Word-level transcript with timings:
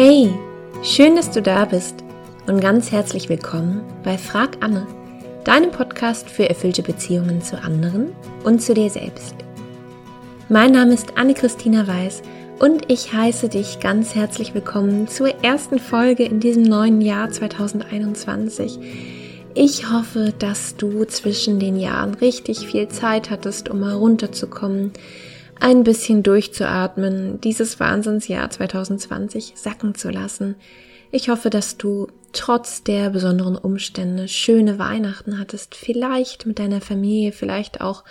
Hey, 0.00 0.32
schön, 0.84 1.16
dass 1.16 1.28
du 1.28 1.42
da 1.42 1.64
bist 1.64 2.04
und 2.46 2.60
ganz 2.60 2.92
herzlich 2.92 3.28
willkommen 3.28 3.82
bei 4.04 4.16
Frag 4.16 4.56
Anne, 4.60 4.86
deinem 5.42 5.72
Podcast 5.72 6.30
für 6.30 6.48
erfüllte 6.48 6.84
Beziehungen 6.84 7.42
zu 7.42 7.60
anderen 7.60 8.14
und 8.44 8.62
zu 8.62 8.74
dir 8.74 8.90
selbst. 8.90 9.34
Mein 10.48 10.70
Name 10.70 10.94
ist 10.94 11.18
Anne-Christina 11.18 11.88
Weiß 11.88 12.22
und 12.60 12.88
ich 12.92 13.12
heiße 13.12 13.48
dich 13.48 13.80
ganz 13.80 14.14
herzlich 14.14 14.54
willkommen 14.54 15.08
zur 15.08 15.30
ersten 15.42 15.80
Folge 15.80 16.22
in 16.22 16.38
diesem 16.38 16.62
neuen 16.62 17.00
Jahr 17.00 17.32
2021. 17.32 18.78
Ich 19.56 19.90
hoffe, 19.90 20.32
dass 20.38 20.76
du 20.76 21.06
zwischen 21.06 21.58
den 21.58 21.76
Jahren 21.76 22.14
richtig 22.14 22.68
viel 22.68 22.86
Zeit 22.86 23.30
hattest, 23.30 23.68
um 23.68 23.80
mal 23.80 23.94
runterzukommen, 23.94 24.92
ein 25.60 25.84
bisschen 25.84 26.22
durchzuatmen, 26.22 27.40
dieses 27.40 27.80
Wahnsinnsjahr 27.80 28.50
2020 28.50 29.54
sacken 29.56 29.94
zu 29.94 30.10
lassen. 30.10 30.56
Ich 31.10 31.28
hoffe, 31.28 31.50
dass 31.50 31.76
du 31.78 32.08
trotz 32.32 32.84
der 32.84 33.10
besonderen 33.10 33.56
Umstände 33.56 34.28
schöne 34.28 34.78
Weihnachten 34.78 35.38
hattest, 35.38 35.74
vielleicht 35.74 36.46
mit 36.46 36.58
deiner 36.58 36.80
Familie, 36.80 37.32
vielleicht 37.32 37.80
auch 37.80 38.04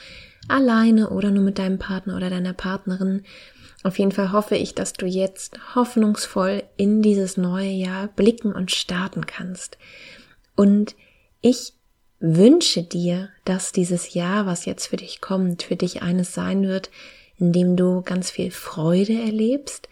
alleine 0.47 1.09
oder 1.09 1.31
nur 1.31 1.43
mit 1.43 1.59
deinem 1.59 1.77
Partner 1.77 2.15
oder 2.15 2.29
deiner 2.29 2.53
Partnerin. 2.53 3.23
Auf 3.83 3.99
jeden 3.99 4.11
Fall 4.11 4.31
hoffe 4.31 4.55
ich, 4.55 4.73
dass 4.73 4.93
du 4.93 5.05
jetzt 5.05 5.59
hoffnungsvoll 5.75 6.63
in 6.77 7.01
dieses 7.01 7.37
neue 7.37 7.69
Jahr 7.69 8.07
blicken 8.07 8.53
und 8.53 8.71
starten 8.71 9.25
kannst. 9.25 9.77
Und 10.55 10.95
ich 11.41 11.73
wünsche 12.19 12.81
dir, 12.81 13.29
dass 13.45 13.71
dieses 13.71 14.13
Jahr, 14.15 14.45
was 14.47 14.65
jetzt 14.65 14.87
für 14.87 14.97
dich 14.97 15.21
kommt, 15.21 15.63
für 15.63 15.75
dich 15.75 16.01
eines 16.01 16.33
sein 16.33 16.67
wird, 16.67 16.89
indem 17.37 17.75
du 17.75 18.01
ganz 18.01 18.31
viel 18.31 18.51
Freude 18.51 19.13
erlebst, 19.13 19.89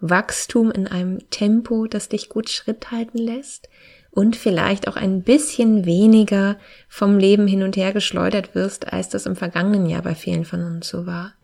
Wachstum 0.00 0.70
in 0.70 0.86
einem 0.86 1.28
Tempo, 1.30 1.86
das 1.86 2.08
dich 2.08 2.28
gut 2.28 2.48
Schritt 2.48 2.90
halten 2.90 3.18
lässt 3.18 3.68
und 4.10 4.36
vielleicht 4.36 4.88
auch 4.88 4.96
ein 4.96 5.22
bisschen 5.22 5.84
weniger 5.84 6.56
vom 6.88 7.18
Leben 7.18 7.46
hin 7.46 7.62
und 7.62 7.76
her 7.76 7.92
geschleudert 7.92 8.54
wirst, 8.54 8.92
als 8.92 9.08
das 9.08 9.26
im 9.26 9.36
vergangenen 9.36 9.86
Jahr 9.86 10.02
bei 10.02 10.14
vielen 10.14 10.44
von 10.44 10.62
uns 10.62 10.88
so 10.88 11.06
war. 11.06 11.34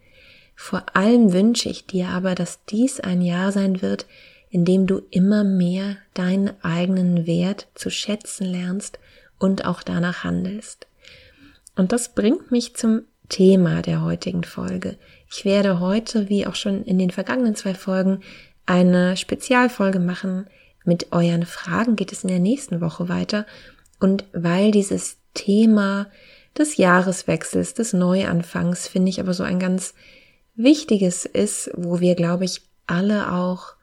Vor 0.56 0.84
allem 0.94 1.32
wünsche 1.32 1.68
ich 1.68 1.86
dir 1.86 2.08
aber, 2.08 2.34
dass 2.34 2.64
dies 2.66 3.00
ein 3.00 3.22
Jahr 3.22 3.50
sein 3.50 3.82
wird, 3.82 4.06
in 4.50 4.64
dem 4.64 4.86
du 4.86 5.02
immer 5.10 5.42
mehr 5.42 5.96
deinen 6.14 6.52
eigenen 6.62 7.26
Wert 7.26 7.66
zu 7.74 7.90
schätzen 7.90 8.46
lernst 8.46 9.00
und 9.38 9.64
auch 9.64 9.82
danach 9.82 10.22
handelst. 10.22 10.86
Und 11.74 11.90
das 11.90 12.14
bringt 12.14 12.52
mich 12.52 12.76
zum 12.76 13.02
Thema 13.28 13.82
der 13.82 14.02
heutigen 14.02 14.44
Folge. 14.44 14.96
Ich 15.36 15.44
werde 15.44 15.80
heute, 15.80 16.28
wie 16.28 16.46
auch 16.46 16.54
schon 16.54 16.84
in 16.84 16.96
den 16.96 17.10
vergangenen 17.10 17.56
zwei 17.56 17.74
Folgen, 17.74 18.20
eine 18.66 19.16
Spezialfolge 19.16 19.98
machen. 19.98 20.46
Mit 20.84 21.10
euren 21.10 21.44
Fragen 21.44 21.96
geht 21.96 22.12
es 22.12 22.22
in 22.22 22.28
der 22.28 22.38
nächsten 22.38 22.80
Woche 22.80 23.08
weiter. 23.08 23.44
Und 23.98 24.26
weil 24.32 24.70
dieses 24.70 25.16
Thema 25.34 26.06
des 26.56 26.76
Jahreswechsels, 26.76 27.74
des 27.74 27.92
Neuanfangs, 27.92 28.86
finde 28.86 29.08
ich 29.08 29.18
aber 29.18 29.34
so 29.34 29.42
ein 29.42 29.58
ganz 29.58 29.94
wichtiges 30.54 31.24
ist, 31.24 31.68
wo 31.74 31.98
wir, 31.98 32.14
glaube 32.14 32.44
ich, 32.44 32.62
alle 32.86 33.32
auch 33.32 33.74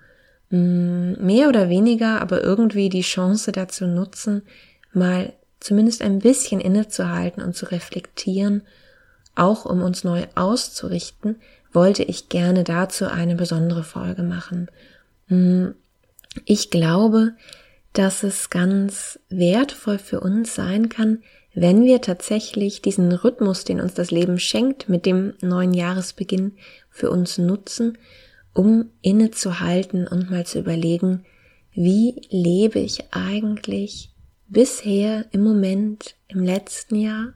mh, 0.52 0.57
mm, 0.57 1.25
mehr 1.25 1.49
oder 1.49 1.67
weniger, 1.67 2.22
aber 2.22 2.41
irgendwie 2.41 2.88
die 2.88 3.02
Chance 3.02 3.52
dazu 3.52 3.88
nutzen, 3.88 4.44
mal 4.94 5.33
zumindest 5.59 6.02
ein 6.02 6.19
bisschen 6.19 6.61
innezuhalten 6.61 7.44
und 7.44 7.57
zu 7.57 7.66
reflektieren 7.66 8.63
auch 9.36 9.66
um 9.66 9.82
uns 9.82 10.04
neu 10.04 10.26
auszurichten, 10.36 11.38
wollte 11.74 12.04
ich 12.04 12.30
gerne 12.30 12.64
dazu 12.64 13.06
eine 13.06 13.36
besondere 13.36 13.84
Folge 13.84 14.24
machen. 14.24 14.70
Hm, 15.28 15.76
ich 16.46 16.69
glaube, 16.69 17.34
dass 17.94 18.24
es 18.24 18.50
ganz 18.50 19.20
wertvoll 19.30 19.97
für 19.97 20.20
uns 20.22 20.56
sein 20.56 20.90
kann, 20.90 21.24
wenn 21.53 21.84
wir 21.84 22.02
tatsächlich 22.02 22.81
diesen 22.81 23.12
Rhythmus, 23.12 23.66
den 23.66 23.81
uns 23.81 23.94
das 23.94 24.12
Leben 24.12 24.40
schenkt, 24.40 24.88
mit 24.88 25.06
dem 25.06 25.34
neuen 25.41 25.74
Jahresbeginn 25.74 26.53
für 26.90 27.09
uns 27.09 27.38
nutzen, 27.38 27.97
um 28.53 28.90
innezuhalten 29.02 30.08
und 30.08 30.30
mal 30.30 30.46
zu 30.46 30.59
überlegen, 30.59 31.25
wie 31.74 32.22
lebe 32.30 32.80
ich 32.80 33.14
eigentlich 33.14 34.14
bisher 34.47 35.25
im 35.31 35.44
Moment, 35.44 36.16
im 36.28 36.44
letzten 36.44 36.96
Jahr 36.96 37.34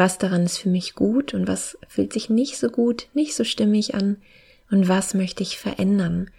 was 0.00 0.16
daran 0.16 0.46
ist 0.46 0.56
für 0.56 0.70
mich 0.70 0.94
gut 0.94 1.34
und 1.34 1.46
was 1.46 1.76
fühlt 1.86 2.14
sich 2.14 2.30
nicht 2.30 2.56
so 2.56 2.70
gut, 2.70 3.08
nicht 3.12 3.36
so 3.36 3.44
stimmig 3.44 3.94
an 3.94 4.16
und 4.70 4.88
was 4.88 5.12
möchte 5.12 5.42
ich 5.42 5.58
verändern. 5.58 6.30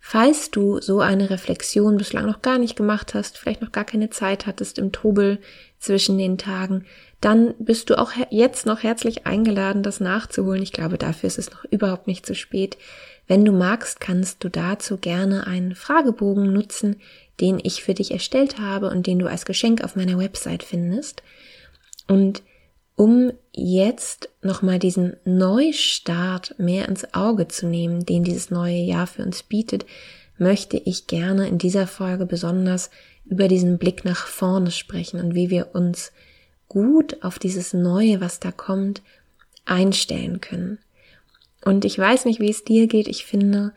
Falls 0.00 0.50
du 0.50 0.80
so 0.80 0.98
eine 0.98 1.30
Reflexion 1.30 1.96
bislang 1.96 2.26
noch 2.26 2.42
gar 2.42 2.58
nicht 2.58 2.74
gemacht 2.74 3.14
hast, 3.14 3.38
vielleicht 3.38 3.62
noch 3.62 3.70
gar 3.70 3.84
keine 3.84 4.10
Zeit 4.10 4.48
hattest 4.48 4.78
im 4.78 4.90
Trubel 4.90 5.38
zwischen 5.78 6.18
den 6.18 6.38
Tagen, 6.38 6.84
dann 7.20 7.54
bist 7.60 7.88
du 7.88 7.96
auch 7.96 8.10
jetzt 8.30 8.66
noch 8.66 8.82
herzlich 8.82 9.28
eingeladen, 9.28 9.84
das 9.84 10.00
nachzuholen. 10.00 10.60
Ich 10.60 10.72
glaube, 10.72 10.98
dafür 10.98 11.28
ist 11.28 11.38
es 11.38 11.52
noch 11.52 11.64
überhaupt 11.66 12.08
nicht 12.08 12.26
zu 12.26 12.34
spät. 12.34 12.76
Wenn 13.28 13.44
du 13.44 13.52
magst, 13.52 14.00
kannst 14.00 14.42
du 14.42 14.48
dazu 14.48 14.96
gerne 14.96 15.46
einen 15.46 15.76
Fragebogen 15.76 16.52
nutzen, 16.52 16.96
den 17.40 17.60
ich 17.62 17.84
für 17.84 17.94
dich 17.94 18.10
erstellt 18.10 18.58
habe 18.58 18.90
und 18.90 19.06
den 19.06 19.20
du 19.20 19.28
als 19.28 19.44
Geschenk 19.44 19.84
auf 19.84 19.94
meiner 19.94 20.18
Website 20.18 20.64
findest. 20.64 21.22
Und 22.08 22.42
um 22.96 23.32
jetzt 23.52 24.28
nochmal 24.42 24.78
diesen 24.78 25.16
Neustart 25.24 26.54
mehr 26.58 26.88
ins 26.88 27.14
Auge 27.14 27.48
zu 27.48 27.66
nehmen, 27.66 28.04
den 28.04 28.24
dieses 28.24 28.50
neue 28.50 28.76
Jahr 28.76 29.06
für 29.06 29.22
uns 29.22 29.42
bietet, 29.42 29.86
möchte 30.38 30.76
ich 30.76 31.06
gerne 31.06 31.48
in 31.48 31.58
dieser 31.58 31.86
Folge 31.86 32.26
besonders 32.26 32.90
über 33.24 33.48
diesen 33.48 33.78
Blick 33.78 34.04
nach 34.04 34.26
vorne 34.26 34.70
sprechen 34.70 35.20
und 35.20 35.34
wie 35.34 35.50
wir 35.50 35.74
uns 35.74 36.12
gut 36.68 37.22
auf 37.22 37.38
dieses 37.38 37.72
Neue, 37.72 38.20
was 38.20 38.40
da 38.40 38.50
kommt, 38.50 39.02
einstellen 39.64 40.40
können. 40.40 40.78
Und 41.64 41.84
ich 41.84 41.98
weiß 41.98 42.24
nicht, 42.24 42.40
wie 42.40 42.50
es 42.50 42.64
dir 42.64 42.88
geht. 42.88 43.06
Ich 43.06 43.24
finde, 43.24 43.72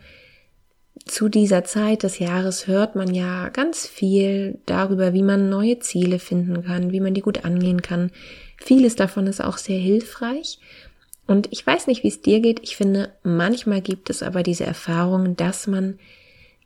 zu 1.06 1.30
dieser 1.30 1.64
Zeit 1.64 2.04
des 2.04 2.20
Jahres 2.20 2.68
hört 2.68 2.96
man 2.96 3.14
ja 3.14 3.50
ganz 3.50 3.86
viel 3.86 4.60
darüber, 4.66 5.14
wie 5.14 5.22
man 5.22 5.50
neue 5.50 5.80
Ziele 5.80 6.18
finden 6.20 6.64
kann, 6.64 6.92
wie 6.92 7.00
man 7.00 7.14
die 7.14 7.22
gut 7.22 7.46
angehen 7.46 7.82
kann, 7.82 8.12
Vieles 8.58 8.96
davon 8.96 9.28
ist 9.28 9.44
auch 9.44 9.58
sehr 9.58 9.80
hilfreich. 9.80 10.60
Und 11.28 11.48
ich 11.52 11.66
weiß 11.66 11.88
nicht, 11.88 12.04
wie 12.04 12.10
es 12.10 12.22
dir 12.22 12.40
geht. 12.40 12.60
Ich 12.64 12.76
finde, 12.76 13.14
manchmal 13.24 13.82
gibt 13.82 14.10
es 14.10 14.22
aber 14.22 14.44
diese 14.44 14.66
Erfahrung, 14.66 15.36
dass 15.36 15.68
man 15.68 16.00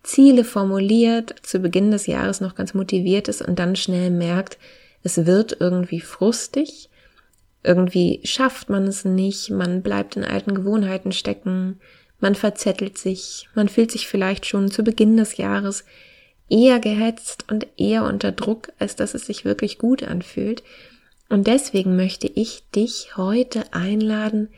Ziele 0.04 0.44
formuliert, 0.44 1.36
zu 1.44 1.60
Beginn 1.60 1.92
des 1.92 2.08
Jahres 2.08 2.42
noch 2.42 2.56
ganz 2.56 2.74
motiviert 2.74 3.28
ist 3.28 3.42
und 3.42 3.60
dann 3.60 3.76
schnell 3.76 4.12
merkt, 4.12 4.58
es 5.04 5.26
wird 5.26 5.58
irgendwie 5.60 6.02
frustig. 6.02 6.90
Irgendwie 7.64 8.22
schafft 8.24 8.70
man 8.70 8.88
es 8.88 9.04
nicht, 9.04 9.50
man 9.50 9.82
bleibt 9.82 10.16
in 10.16 10.24
alten 10.24 10.56
Gewohnheiten 10.56 11.12
stecken, 11.12 11.80
man 12.20 12.36
verzettelt 12.36 12.98
sich, 12.98 13.50
man 13.56 13.70
fühlt 13.70 13.92
sich 13.92 14.08
vielleicht 14.08 14.46
schon 14.46 14.72
zu 14.72 14.84
Beginn 14.84 15.18
des 15.18 15.38
Jahres 15.38 15.86
eher 16.50 16.80
gehetzt 16.80 17.46
und 17.50 17.68
eher 17.78 18.04
unter 18.04 18.32
Druck, 18.32 18.72
als 18.80 18.96
dass 18.96 19.14
es 19.14 19.26
sich 19.26 19.46
wirklich 19.46 19.78
gut 19.78 20.04
anfühlt. 20.04 20.64
Und 21.30 21.46
deswegen 21.46 21.96
möchte 21.96 22.28
ich 22.28 22.68
dich 22.72 23.16
heute 23.16 23.72
einladen, 23.74 24.50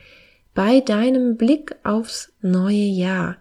bei 0.53 0.79
deinem 0.79 1.37
Blick 1.37 1.75
aufs 1.83 2.31
neue 2.41 2.75
Jahr 2.75 3.37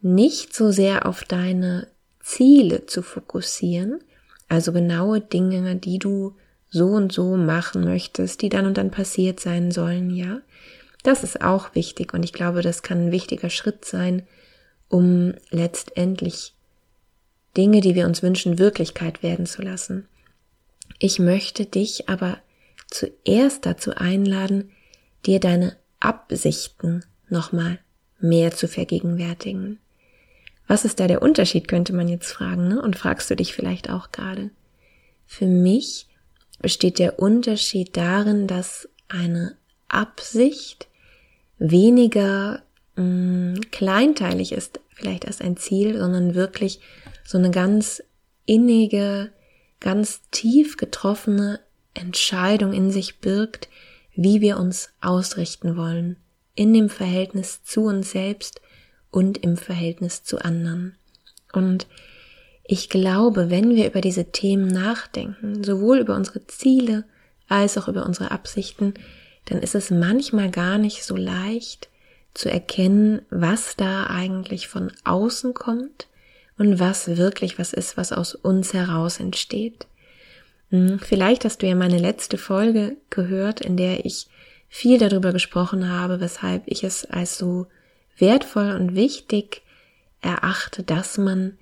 nicht 0.00 0.54
so 0.54 0.70
sehr 0.70 1.06
auf 1.06 1.24
deine 1.24 1.86
Ziele 2.20 2.86
zu 2.86 3.02
fokussieren, 3.02 4.00
also 4.48 4.72
genaue 4.72 5.20
Dinge, 5.20 5.76
die 5.76 5.98
du 5.98 6.36
so 6.68 6.86
und 6.86 7.12
so 7.12 7.36
machen 7.36 7.84
möchtest, 7.84 8.42
die 8.42 8.48
dann 8.48 8.66
und 8.66 8.78
dann 8.78 8.90
passiert 8.90 9.40
sein 9.40 9.70
sollen, 9.70 10.10
ja. 10.10 10.40
Das 11.02 11.24
ist 11.24 11.42
auch 11.42 11.74
wichtig 11.74 12.12
und 12.12 12.24
ich 12.24 12.32
glaube, 12.32 12.62
das 12.62 12.82
kann 12.82 13.06
ein 13.06 13.12
wichtiger 13.12 13.50
Schritt 13.50 13.84
sein, 13.84 14.22
um 14.88 15.34
letztendlich 15.50 16.54
Dinge, 17.56 17.80
die 17.80 17.94
wir 17.94 18.06
uns 18.06 18.22
wünschen, 18.22 18.58
Wirklichkeit 18.58 19.22
werden 19.22 19.46
zu 19.46 19.62
lassen. 19.62 20.06
Ich 20.98 21.18
möchte 21.18 21.66
dich 21.66 22.08
aber 22.08 22.38
zuerst 22.88 23.66
dazu 23.66 23.94
einladen, 23.94 24.70
dir 25.26 25.40
deine 25.40 25.76
Absichten 26.00 27.04
nochmal 27.28 27.78
mehr 28.18 28.50
zu 28.50 28.68
vergegenwärtigen. 28.68 29.78
Was 30.66 30.84
ist 30.84 31.00
da 31.00 31.06
der 31.06 31.22
Unterschied, 31.22 31.68
könnte 31.68 31.92
man 31.92 32.08
jetzt 32.08 32.30
fragen, 32.30 32.68
ne? 32.68 32.80
Und 32.80 32.96
fragst 32.96 33.30
du 33.30 33.36
dich 33.36 33.54
vielleicht 33.54 33.90
auch 33.90 34.12
gerade. 34.12 34.50
Für 35.26 35.46
mich 35.46 36.06
besteht 36.60 36.98
der 36.98 37.18
Unterschied 37.18 37.96
darin, 37.96 38.46
dass 38.46 38.88
eine 39.08 39.56
Absicht 39.88 40.88
weniger 41.58 42.62
mh, 42.96 43.02
mm, 43.02 43.60
kleinteilig 43.72 44.52
ist, 44.52 44.80
vielleicht 44.94 45.26
als 45.26 45.40
ein 45.40 45.56
Ziel, 45.56 45.98
sondern 45.98 46.34
wirklich 46.34 46.80
so 47.24 47.38
eine 47.38 47.50
ganz 47.50 48.02
innige, 48.46 49.32
ganz 49.80 50.22
tief 50.30 50.76
getroffene 50.76 51.60
Entscheidung 51.94 52.72
in 52.72 52.90
sich 52.90 53.18
birgt, 53.18 53.68
wie 54.14 54.40
wir 54.40 54.58
uns 54.58 54.90
ausrichten 55.00 55.76
wollen, 55.76 56.16
in 56.54 56.72
dem 56.72 56.88
Verhältnis 56.88 57.62
zu 57.64 57.84
uns 57.84 58.10
selbst 58.10 58.60
und 59.10 59.38
im 59.38 59.56
Verhältnis 59.56 60.22
zu 60.22 60.38
anderen. 60.38 60.96
Und 61.52 61.86
ich 62.64 62.88
glaube, 62.88 63.50
wenn 63.50 63.74
wir 63.74 63.86
über 63.86 64.00
diese 64.00 64.30
Themen 64.30 64.68
nachdenken, 64.68 65.64
sowohl 65.64 65.98
über 65.98 66.14
unsere 66.14 66.46
Ziele 66.46 67.04
als 67.48 67.76
auch 67.76 67.88
über 67.88 68.06
unsere 68.06 68.30
Absichten, 68.30 68.94
dann 69.46 69.58
ist 69.58 69.74
es 69.74 69.90
manchmal 69.90 70.50
gar 70.50 70.78
nicht 70.78 71.02
so 71.02 71.16
leicht 71.16 71.88
zu 72.34 72.48
erkennen, 72.48 73.22
was 73.30 73.74
da 73.76 74.06
eigentlich 74.06 74.68
von 74.68 74.92
außen 75.04 75.54
kommt 75.54 76.06
und 76.60 76.78
was 76.78 77.16
wirklich 77.16 77.58
was 77.58 77.72
ist, 77.72 77.96
was 77.96 78.12
aus 78.12 78.34
uns 78.34 78.74
heraus 78.74 79.18
entsteht. 79.18 79.86
Hm, 80.68 80.98
vielleicht 80.98 81.46
hast 81.46 81.62
du 81.62 81.66
ja 81.66 81.74
meine 81.74 81.96
letzte 81.96 82.36
Folge 82.36 82.98
gehört, 83.08 83.62
in 83.62 83.78
der 83.78 84.04
ich 84.04 84.26
viel 84.68 84.98
darüber 84.98 85.32
gesprochen 85.32 85.88
habe, 85.88 86.20
weshalb 86.20 86.64
ich 86.66 86.84
es 86.84 87.06
als 87.06 87.38
so 87.38 87.66
wertvoll 88.18 88.72
und 88.72 88.94
wichtig 88.94 89.62
erachte, 90.20 90.82
dass 90.82 91.16
man 91.16 91.56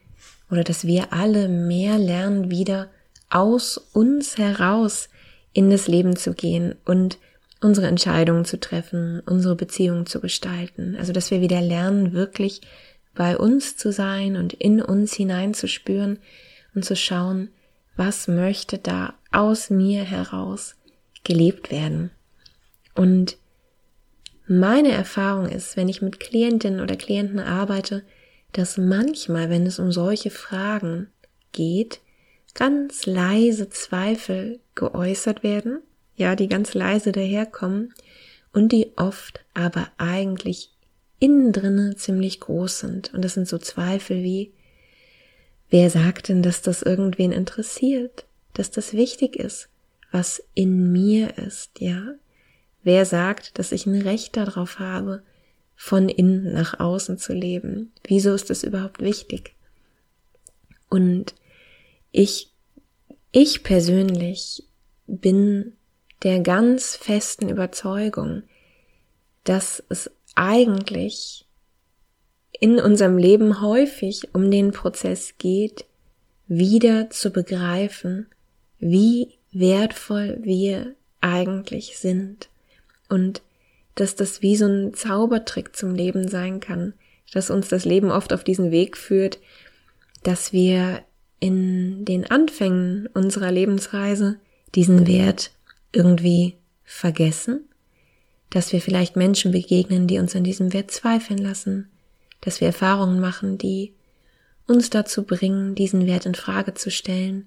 oder 0.51 0.65
dass 0.65 0.85
wir 0.85 1.13
alle 1.13 1.47
mehr 1.49 1.97
lernen, 1.97 2.51
wieder 2.51 2.89
aus 3.31 3.79
uns 3.93 4.37
heraus 4.37 5.11
in 5.53 5.71
das 5.71 5.87
Leben 5.87 6.17
zu 6.17 6.35
gehen 6.35 6.75
und 6.85 7.19
unsere 7.61 7.87
Entscheidungen 7.87 8.45
zu 8.45 8.59
treffen, 8.59 9.21
unsere 9.27 9.55
Beziehungen 9.55 10.07
zu 10.07 10.21
gestalten. 10.21 10.97
Also, 10.99 11.13
dass 11.13 11.31
wir 11.31 11.41
wieder 11.41 11.61
lernen, 11.61 12.15
wirklich 12.15 12.63
bei 13.19 13.37
uns 13.37 13.77
zu 13.77 13.91
sein 13.91 14.37
und 14.37 14.53
in 14.53 14.81
uns 14.81 15.13
hineinzuspüren 15.13 16.21
und 16.73 16.85
zu 16.85 16.95
schauen, 16.95 17.49
was 17.97 18.29
möchte 18.29 18.79
da 18.79 19.15
aus 19.33 19.71
mir 19.71 20.05
heraus 20.05 20.77
gelebt 21.25 21.73
werden. 21.73 22.13
Und 22.95 23.37
meine 24.47 24.93
Erfahrung 24.93 25.49
ist, 25.49 25.77
wenn 25.77 25.89
ich 25.89 26.01
mit 26.01 26.21
Klientinnen 26.21 26.81
oder 26.81 26.95
Klienten 26.95 27.41
arbeite, 27.41 28.05
dass 28.53 28.79
manchmal, 28.79 29.51
wenn 29.51 29.67
es 29.67 29.81
um 29.81 29.91
solche 29.91 30.31
Fragen 30.31 31.09
geht, 31.51 32.01
ganz 32.55 33.05
leise 33.05 33.69
Zweifel 33.69 34.61
geäußert 34.77 35.43
werden, 35.43 35.81
ja, 36.15 36.37
die 36.37 36.49
ganz 36.49 36.73
leise 36.73 37.11
daherkommen 37.11 37.93
und 38.53 38.71
die 38.71 38.93
oft 38.97 39.41
aber 39.55 39.89
eigentlich 39.99 40.71
innen 41.19 41.53
drinne 41.53 41.97
ziemlich 41.97 42.41
groß 42.41 42.81
sind. 42.81 43.15
Und 43.15 43.23
das 43.23 43.35
sind 43.35 43.49
so 43.49 43.59
Zweifel 43.59 44.23
wie, 44.23 44.53
wer 45.71 45.91
sagt 45.91 46.29
denn, 46.29 46.43
dass 46.43 46.63
das 46.63 46.83
irgendwen 46.83 47.33
interessiert, 47.33 48.27
dass 48.55 48.71
das 48.71 48.93
wichtig 48.93 49.37
ist, 49.37 49.69
was 50.11 50.43
in 50.55 50.93
mir 50.93 51.37
ist, 51.39 51.81
ja? 51.81 52.15
Wer 52.83 53.05
sagt, 53.05 53.59
dass 53.59 53.73
ich 53.73 53.87
ein 53.87 54.01
Recht 54.01 54.37
darauf 54.37 54.79
habe, 54.79 55.23
von 55.77 56.09
innen 56.09 56.53
nach 56.53 56.81
außen 56.81 57.19
zu 57.19 57.33
leben? 57.33 57.93
Wieso 58.05 58.35
ist 58.35 58.51
das 58.51 58.63
überhaupt 58.63 59.01
wichtig? 59.01 59.55
Und 60.89 61.35
ich, 62.11 62.51
ich 63.33 63.63
persönlich 63.63 64.65
bin 65.07 65.75
der 66.23 66.41
ganz 66.41 66.97
festen 66.97 67.49
Überzeugung, 67.49 68.43
dass 69.45 69.83
es 69.89 70.11
eigentlich 70.39 71.45
in 72.61 72.79
unserem 72.79 73.19
Leben 73.19 73.61
häufig 73.61 74.35
um 74.35 74.51
den 74.51 74.73
Prozess 74.73 75.35
geht, 75.39 75.85
wieder 76.47 77.11
zu 77.11 77.31
begreifen, 77.31 78.27
wie 78.79 79.35
wertvoll 79.53 80.39
wir 80.43 80.95
eigentlich 81.21 81.99
sind 81.99 82.49
und 83.09 83.43
dass 83.97 84.15
das 84.15 84.43
wie 84.43 84.57
so 84.57 84.67
ein 84.67 84.95
Zaubertrick 84.95 85.75
zum 85.75 85.95
Leben 85.95 86.29
sein 86.29 86.61
kann, 86.61 86.95
dass 87.33 87.51
uns 87.51 87.69
das 87.69 87.85
Leben 87.85 88.11
oft 88.11 88.33
auf 88.33 88.45
diesen 88.45 88.71
Weg 88.71 88.97
führt, 88.97 89.39
dass 90.23 90.53
wir 90.53 91.03
in 91.41 92.05
den 92.05 92.31
Anfängen 92.31 93.09
unserer 93.13 93.51
Lebensreise 93.51 94.39
diesen 94.75 95.07
Wert 95.07 95.51
irgendwie 95.93 96.55
vergessen, 96.85 97.68
dass 98.51 98.73
wir 98.73 98.81
vielleicht 98.81 99.17
Menschen 99.17 99.53
begegnen, 99.53 100.07
die 100.07 100.19
uns 100.19 100.35
an 100.35 100.45
diesem 100.45 100.73
Wert 100.73 100.91
zweifeln 100.91 101.39
lassen, 101.39 101.89
dass 102.41 102.61
wir 102.61 102.69
Erfahrungen 102.69 103.21
machen, 103.21 103.59
die 103.59 103.93
uns 104.67 104.91
dazu 104.91 105.25
bringen, 105.25 105.75
diesen 105.75 106.07
Wert 106.07 106.27
in 106.27 106.35
Frage 106.35 106.75
zu 106.75 106.91
stellen 106.91 107.47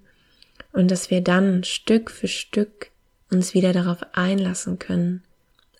und 0.73 0.91
dass 0.91 1.09
wir 1.09 1.21
dann 1.21 1.63
Stück 1.63 2.11
für 2.11 2.27
Stück 2.27 2.91
uns 3.29 3.53
wieder 3.53 3.73
darauf 3.73 3.99
einlassen 4.13 4.79
können, 4.79 5.23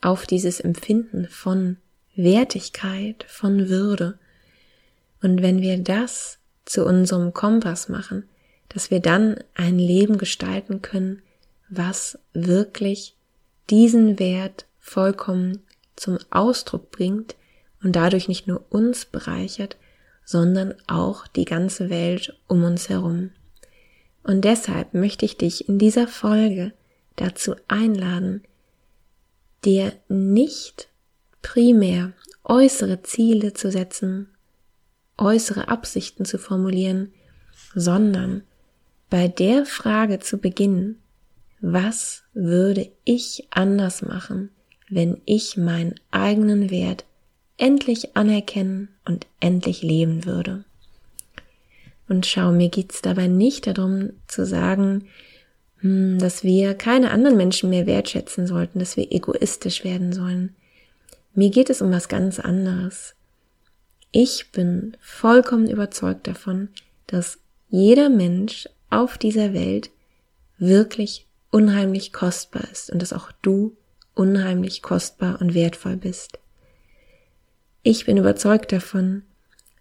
auf 0.01 0.25
dieses 0.25 0.59
Empfinden 0.59 1.27
von 1.27 1.77
Wertigkeit, 2.15 3.25
von 3.27 3.69
Würde. 3.69 4.18
Und 5.21 5.41
wenn 5.41 5.62
wir 5.62 5.77
das 5.77 6.39
zu 6.65 6.85
unserem 6.85 7.33
Kompass 7.33 7.89
machen, 7.89 8.27
dass 8.69 8.89
wir 8.89 9.00
dann 9.00 9.44
ein 9.53 9.77
Leben 9.77 10.18
gestalten 10.18 10.81
können, 10.81 11.21
was 11.69 12.18
wirklich 12.33 13.15
diesen 13.69 14.18
Wert 14.19 14.65
vollkommen 14.92 15.60
zum 15.96 16.18
Ausdruck 16.32 16.92
bringt 16.92 17.36
und 17.82 17.96
dadurch 17.96 18.28
nicht 18.28 18.48
nur 18.48 18.66
uns 18.70 19.06
bereichert, 19.06 19.78
sondern 20.26 20.76
auch 20.88 21.28
die 21.28 21.46
ganze 21.46 21.90
Welt 21.90 22.38
um 22.48 22.64
uns 22.64 22.90
herum. 22.90 23.32
Und 24.24 24.44
deshalb 24.44 24.94
möchte 24.94 25.24
ich 25.24 25.38
dich 25.38 25.70
in 25.70 25.80
dieser 25.80 26.08
Folge 26.08 26.74
dazu 27.16 27.56
einladen, 27.70 28.44
dir 29.64 29.94
nicht 30.10 30.90
primär 31.42 32.12
äußere 32.44 33.02
Ziele 33.02 33.54
zu 33.54 33.72
setzen, 33.72 34.28
äußere 35.18 35.70
Absichten 35.70 36.26
zu 36.26 36.38
formulieren, 36.38 37.14
sondern 37.74 38.44
bei 39.10 39.30
der 39.30 39.66
Frage 39.66 40.20
zu 40.20 40.38
beginnen, 40.38 41.02
was 41.62 42.24
würde 42.34 42.92
ich 43.06 43.48
anders 43.52 44.02
machen, 44.02 44.50
wenn 44.92 45.22
ich 45.26 45.58
meinen 45.58 45.96
eigenen 46.12 46.70
Wert 46.70 47.06
endlich 47.58 48.16
anerkennen 48.16 48.90
und 49.06 49.26
endlich 49.40 49.82
leben 49.82 50.26
würde. 50.26 50.66
Und 52.10 52.26
schau, 52.26 52.52
mir 52.52 52.70
geht's 52.70 53.02
dabei 53.02 53.28
nicht 53.28 53.68
darum 53.68 54.12
zu 54.28 54.46
sagen, 54.46 55.08
hm, 55.80 56.20
dass 56.20 56.44
wir 56.44 56.74
keine 56.74 57.12
anderen 57.12 57.38
Menschen 57.38 57.70
mehr 57.70 57.88
wertschätzen 57.88 58.46
sollten, 58.48 58.80
dass 58.80 58.98
wir 58.98 59.12
egoistisch 59.12 59.86
werden 59.86 60.12
sollen. 60.12 60.56
Mir 61.33 61.50
geht 61.50 61.69
es 61.69 61.81
um 61.81 61.92
was 61.92 62.10
ganz 62.10 62.40
anderes. 62.40 63.16
Ich 64.12 64.52
bin 64.52 64.98
vollkommen 65.00 65.69
überzeugt 65.69 66.28
davon, 66.28 66.68
dass 67.07 67.40
jeder 67.69 68.10
Mensch 68.10 68.68
auf 68.90 69.18
dieser 69.18 69.54
Welt 69.54 69.90
wirklich 70.57 71.28
unheimlich 71.50 72.12
kostbar 72.12 72.64
ist 72.69 72.92
und 72.92 73.02
dass 73.02 73.14
auch 73.14 73.31
du 73.42 73.78
unheimlich 74.15 74.81
kostbar 74.81 75.41
und 75.41 75.53
wertvoll 75.53 75.97
bist. 75.97 76.39
Ich 77.83 78.06
bin 78.06 78.18
überzeugt 78.18 78.71
davon, 78.71 79.23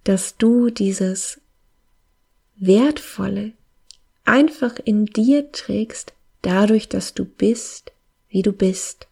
dass 0.05 0.37
du 0.37 0.71
dieses 0.71 1.41
Wertvolle 2.57 3.53
einfach 4.25 4.79
in 4.85 5.07
dir 5.07 5.53
trägst, 5.53 6.15
dadurch, 6.43 6.89
dass 6.89 7.15
du 7.15 7.25
bist, 7.25 7.93
wie 8.29 8.43
du 8.43 8.53
bist. 8.53 9.09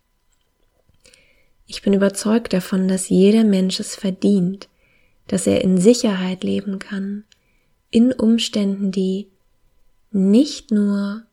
Ich 1.66 1.82
bin 1.82 1.92
überzeugt 1.92 2.52
davon, 2.52 2.88
dass 2.88 3.10
jeder 3.10 3.44
Mensch 3.44 3.78
es 3.80 3.94
verdient, 3.94 4.68
dass 5.26 5.46
er 5.46 5.62
in 5.62 5.78
Sicherheit 5.78 6.42
leben 6.42 6.78
kann, 6.78 7.24
in 7.90 8.12
Umständen, 8.12 8.90
die 8.90 9.28
nicht 10.10 10.70
nur 10.70 11.24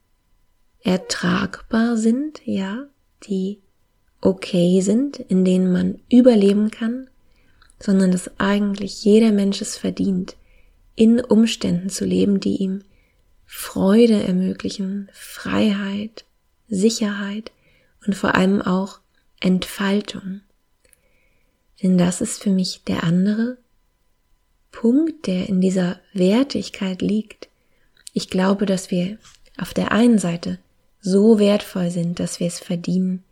ertragbar 0.82 1.96
sind, 1.96 2.42
ja, 2.46 2.88
die 3.24 3.62
okay 4.22 4.82
sind, 4.82 5.18
in 5.20 5.46
denen 5.46 5.72
man 5.72 6.00
überleben 6.12 6.72
kann, 6.72 7.10
sondern 7.80 8.12
dass 8.12 8.40
eigentlich 8.40 9.04
jeder 9.04 9.32
Mensch 9.32 9.62
es 9.62 9.78
verdient, 9.78 10.36
in 10.96 11.20
Umständen 11.20 11.90
zu 11.90 12.06
leben, 12.06 12.40
die 12.40 12.58
ihm 12.58 12.84
Freude 13.46 14.24
ermöglichen, 14.24 15.10
Freiheit, 15.14 16.26
Sicherheit 16.68 17.52
und 18.06 18.16
vor 18.16 18.36
allem 18.36 18.62
auch 18.62 19.00
Entfaltung. 19.40 20.42
Denn 21.84 21.98
das 21.98 22.22
ist 22.22 22.42
für 22.42 22.50
mich 22.50 22.84
der 22.88 23.04
andere 23.04 23.58
Punkt, 24.72 25.28
der 25.28 25.48
in 25.48 25.62
dieser 25.62 26.00
Wertigkeit 26.14 27.02
liegt. 27.02 27.50
Ich 28.14 28.30
glaube, 28.30 28.66
dass 28.66 28.92
wir 28.92 29.18
auf 29.58 29.74
der 29.74 29.92
einen 29.92 30.18
Seite 30.18 30.60
so 31.02 31.38
wertvoll 31.38 31.92
sind, 31.92 32.20
dass 32.20 32.40
wir 32.40 32.48
es 32.48 32.60
verdienen, 32.60 33.24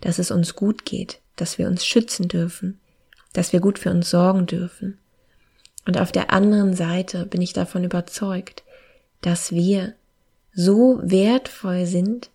dass 0.00 0.18
es 0.18 0.30
uns 0.30 0.54
gut 0.54 0.84
geht, 0.84 1.20
dass 1.36 1.58
wir 1.58 1.66
uns 1.66 1.84
schützen 1.84 2.28
dürfen, 2.28 2.80
dass 3.32 3.52
wir 3.52 3.60
gut 3.60 3.78
für 3.78 3.90
uns 3.90 4.10
sorgen 4.10 4.46
dürfen. 4.46 4.98
Und 5.86 5.98
auf 5.98 6.12
der 6.12 6.32
anderen 6.32 6.74
Seite 6.74 7.26
bin 7.26 7.42
ich 7.42 7.52
davon 7.52 7.84
überzeugt, 7.84 8.62
dass 9.22 9.52
wir 9.52 9.94
so 10.52 11.00
wertvoll 11.02 11.86
sind, 11.86 12.30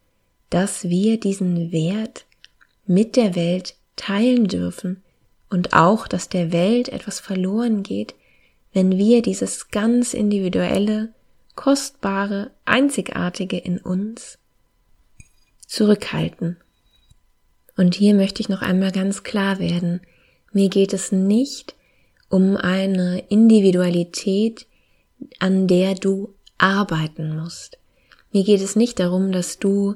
dass 0.50 0.86
wir 0.86 1.20
diesen 1.20 1.72
Wert 1.72 2.26
mit 2.86 3.16
der 3.16 3.36
Welt 3.36 3.76
teilen 3.96 4.48
dürfen 4.48 5.04
und 5.50 5.74
auch, 5.74 6.08
dass 6.08 6.30
der 6.30 6.52
Welt 6.52 6.90
etwas 6.90 7.20
verloren 7.20 7.84
geht, 7.84 8.16
wenn 8.74 8.98
wir 8.98 9.22
dieses 9.22 9.70
ganz 9.70 10.14
individuelle, 10.14 11.14
kostbare, 11.56 12.52
einzigartige 12.66 13.58
in 13.58 13.78
uns 13.78 14.38
zurückhalten. 15.66 16.58
Und 17.77 17.96
hier 17.96 18.13
möchte 18.13 18.41
ich 18.41 18.50
noch 18.50 18.62
einmal 18.62 18.91
ganz 18.91 19.24
klar 19.24 19.60
werden, 19.60 20.01
mir 20.51 20.70
geht 20.70 20.94
es 20.94 21.12
nicht 21.12 21.75
um 22.29 22.55
eine 22.55 23.20
Individualität, 23.29 24.67
an 25.39 25.67
der 25.67 25.96
du 25.96 26.34
arbeiten 26.58 27.36
musst. 27.36 27.77
Mir 28.32 28.44
geht 28.44 28.62
es 28.62 28.75
nicht 28.75 29.00
darum, 29.00 29.32
dass 29.32 29.60
du 29.60 29.96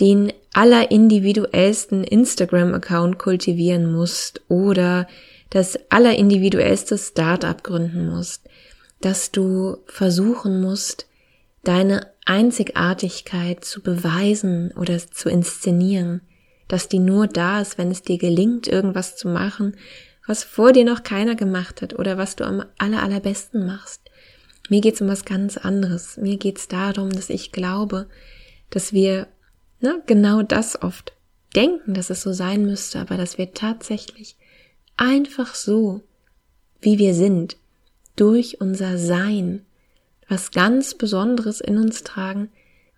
den 0.00 0.32
allerindividuellsten 0.52 2.04
Instagram-Account 2.04 3.18
kultivieren 3.18 3.92
musst 3.92 4.42
oder 4.48 5.08
das 5.50 5.78
allerindividuellste 5.90 6.98
Startup 6.98 7.62
gründen 7.62 8.08
musst, 8.08 8.42
dass 9.00 9.30
du 9.32 9.78
versuchen 9.86 10.60
musst, 10.60 11.06
deine 11.64 12.06
Einzigartigkeit 12.24 13.64
zu 13.64 13.82
beweisen 13.82 14.72
oder 14.76 14.98
zu 14.98 15.28
inszenieren, 15.28 16.20
dass 16.68 16.88
die 16.88 16.98
nur 16.98 17.26
da 17.26 17.60
ist, 17.60 17.78
wenn 17.78 17.90
es 17.90 18.02
dir 18.02 18.18
gelingt, 18.18 18.66
irgendwas 18.66 19.16
zu 19.16 19.28
machen, 19.28 19.76
was 20.26 20.42
vor 20.42 20.72
dir 20.72 20.84
noch 20.84 21.02
keiner 21.02 21.34
gemacht 21.34 21.82
hat 21.82 21.98
oder 21.98 22.18
was 22.18 22.36
du 22.36 22.44
am 22.44 22.64
aller, 22.78 23.02
allerbesten 23.02 23.66
machst. 23.66 24.00
Mir 24.68 24.80
geht's 24.80 25.00
um 25.00 25.08
was 25.08 25.24
ganz 25.24 25.56
anderes. 25.56 26.16
Mir 26.16 26.36
geht's 26.36 26.66
darum, 26.66 27.10
dass 27.10 27.30
ich 27.30 27.52
glaube, 27.52 28.08
dass 28.70 28.92
wir 28.92 29.28
ne, 29.80 30.02
genau 30.06 30.42
das 30.42 30.82
oft 30.82 31.12
denken, 31.54 31.94
dass 31.94 32.10
es 32.10 32.22
so 32.22 32.32
sein 32.32 32.66
müsste, 32.66 32.98
aber 32.98 33.16
dass 33.16 33.38
wir 33.38 33.54
tatsächlich 33.54 34.36
einfach 34.96 35.54
so, 35.54 36.02
wie 36.80 36.98
wir 36.98 37.14
sind, 37.14 37.56
durch 38.16 38.60
unser 38.60 38.98
Sein, 38.98 39.64
was 40.28 40.50
ganz 40.50 40.94
Besonderes 40.94 41.60
in 41.60 41.78
uns 41.78 42.02
tragen, 42.02 42.50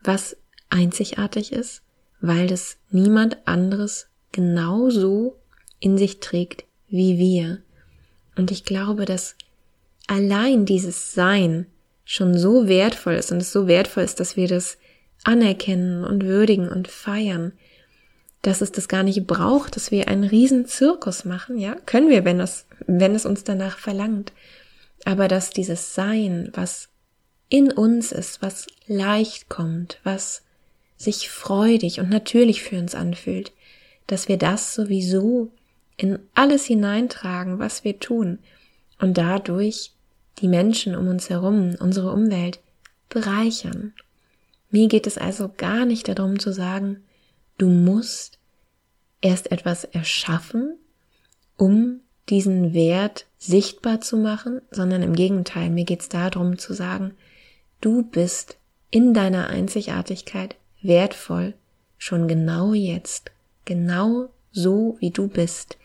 was 0.02 0.36
einzigartig 0.70 1.52
ist, 1.52 1.82
weil 2.20 2.46
das 2.46 2.76
niemand 2.90 3.36
anderes 3.46 4.08
genauso 4.32 5.36
in 5.80 5.98
sich 5.98 6.20
trägt 6.20 6.64
wie 6.88 7.18
wir. 7.18 7.60
Und 8.36 8.50
ich 8.50 8.64
glaube, 8.64 9.04
dass 9.04 9.36
allein 10.06 10.64
dieses 10.64 11.12
Sein 11.12 11.66
schon 12.04 12.36
so 12.36 12.68
wertvoll 12.68 13.14
ist 13.14 13.30
und 13.30 13.38
es 13.38 13.52
so 13.52 13.66
wertvoll 13.66 14.04
ist, 14.04 14.20
dass 14.20 14.36
wir 14.36 14.48
das 14.48 14.78
anerkennen 15.24 16.04
und 16.04 16.24
würdigen 16.24 16.68
und 16.68 16.88
feiern, 16.88 17.52
dass 18.42 18.60
es 18.60 18.72
das 18.72 18.88
gar 18.88 19.02
nicht 19.02 19.26
braucht, 19.26 19.76
dass 19.76 19.90
wir 19.90 20.08
einen 20.08 20.24
riesen 20.24 20.66
Zirkus 20.66 21.24
machen, 21.24 21.58
ja, 21.58 21.74
können 21.86 22.08
wir, 22.08 22.24
wenn 22.24 22.40
es, 22.40 22.66
wenn 22.86 23.14
es 23.14 23.26
uns 23.26 23.44
danach 23.44 23.78
verlangt. 23.78 24.32
Aber 25.04 25.28
dass 25.28 25.50
dieses 25.50 25.94
Sein, 25.94 26.50
was 26.54 26.88
in 27.48 27.72
uns 27.72 28.12
ist, 28.12 28.40
was 28.40 28.66
leicht 28.86 29.48
kommt, 29.48 30.00
was 30.04 30.42
sich 30.98 31.30
freudig 31.30 32.00
und 32.00 32.10
natürlich 32.10 32.62
für 32.62 32.78
uns 32.78 32.94
anfühlt, 32.94 33.52
dass 34.06 34.28
wir 34.28 34.36
das 34.36 34.74
sowieso 34.74 35.52
in 35.96 36.18
alles 36.34 36.66
hineintragen, 36.66 37.58
was 37.58 37.84
wir 37.84 37.98
tun 37.98 38.40
und 38.98 39.16
dadurch 39.16 39.92
die 40.40 40.48
Menschen 40.48 40.94
um 40.94 41.08
uns 41.08 41.30
herum, 41.30 41.74
unsere 41.80 42.12
Umwelt 42.12 42.60
bereichern. 43.08 43.94
Mir 44.70 44.88
geht 44.88 45.06
es 45.06 45.16
also 45.16 45.50
gar 45.56 45.84
nicht 45.84 46.08
darum 46.08 46.38
zu 46.38 46.52
sagen, 46.52 47.02
du 47.56 47.68
musst 47.68 48.38
erst 49.20 49.50
etwas 49.50 49.84
erschaffen, 49.84 50.76
um 51.56 52.00
diesen 52.28 52.74
Wert 52.74 53.26
sichtbar 53.38 54.00
zu 54.00 54.16
machen, 54.16 54.60
sondern 54.70 55.02
im 55.02 55.14
Gegenteil, 55.14 55.70
mir 55.70 55.84
geht 55.84 56.02
es 56.02 56.08
darum 56.08 56.58
zu 56.58 56.74
sagen, 56.74 57.14
du 57.80 58.02
bist 58.02 58.58
in 58.90 59.14
deiner 59.14 59.48
Einzigartigkeit 59.48 60.56
wertvoll, 60.82 61.54
schon 61.96 62.28
genau 62.28 62.74
jetzt, 62.74 63.30
genau 63.64 64.28
so 64.52 64.96
wie 65.00 65.10
du 65.10 65.28
bist. 65.28 65.78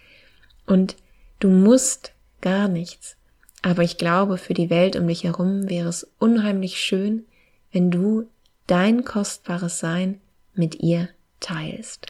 Und 0.65 0.95
du 1.39 1.49
musst 1.49 2.13
gar 2.41 2.67
nichts. 2.67 3.17
Aber 3.61 3.83
ich 3.83 3.97
glaube, 3.97 4.37
für 4.37 4.53
die 4.53 4.69
Welt 4.69 4.95
um 4.95 5.07
dich 5.07 5.23
herum 5.23 5.69
wäre 5.69 5.89
es 5.89 6.07
unheimlich 6.19 6.79
schön, 6.79 7.25
wenn 7.71 7.91
du 7.91 8.27
dein 8.67 9.03
kostbares 9.03 9.79
Sein 9.79 10.19
mit 10.53 10.81
ihr 10.81 11.09
teilst. 11.39 12.07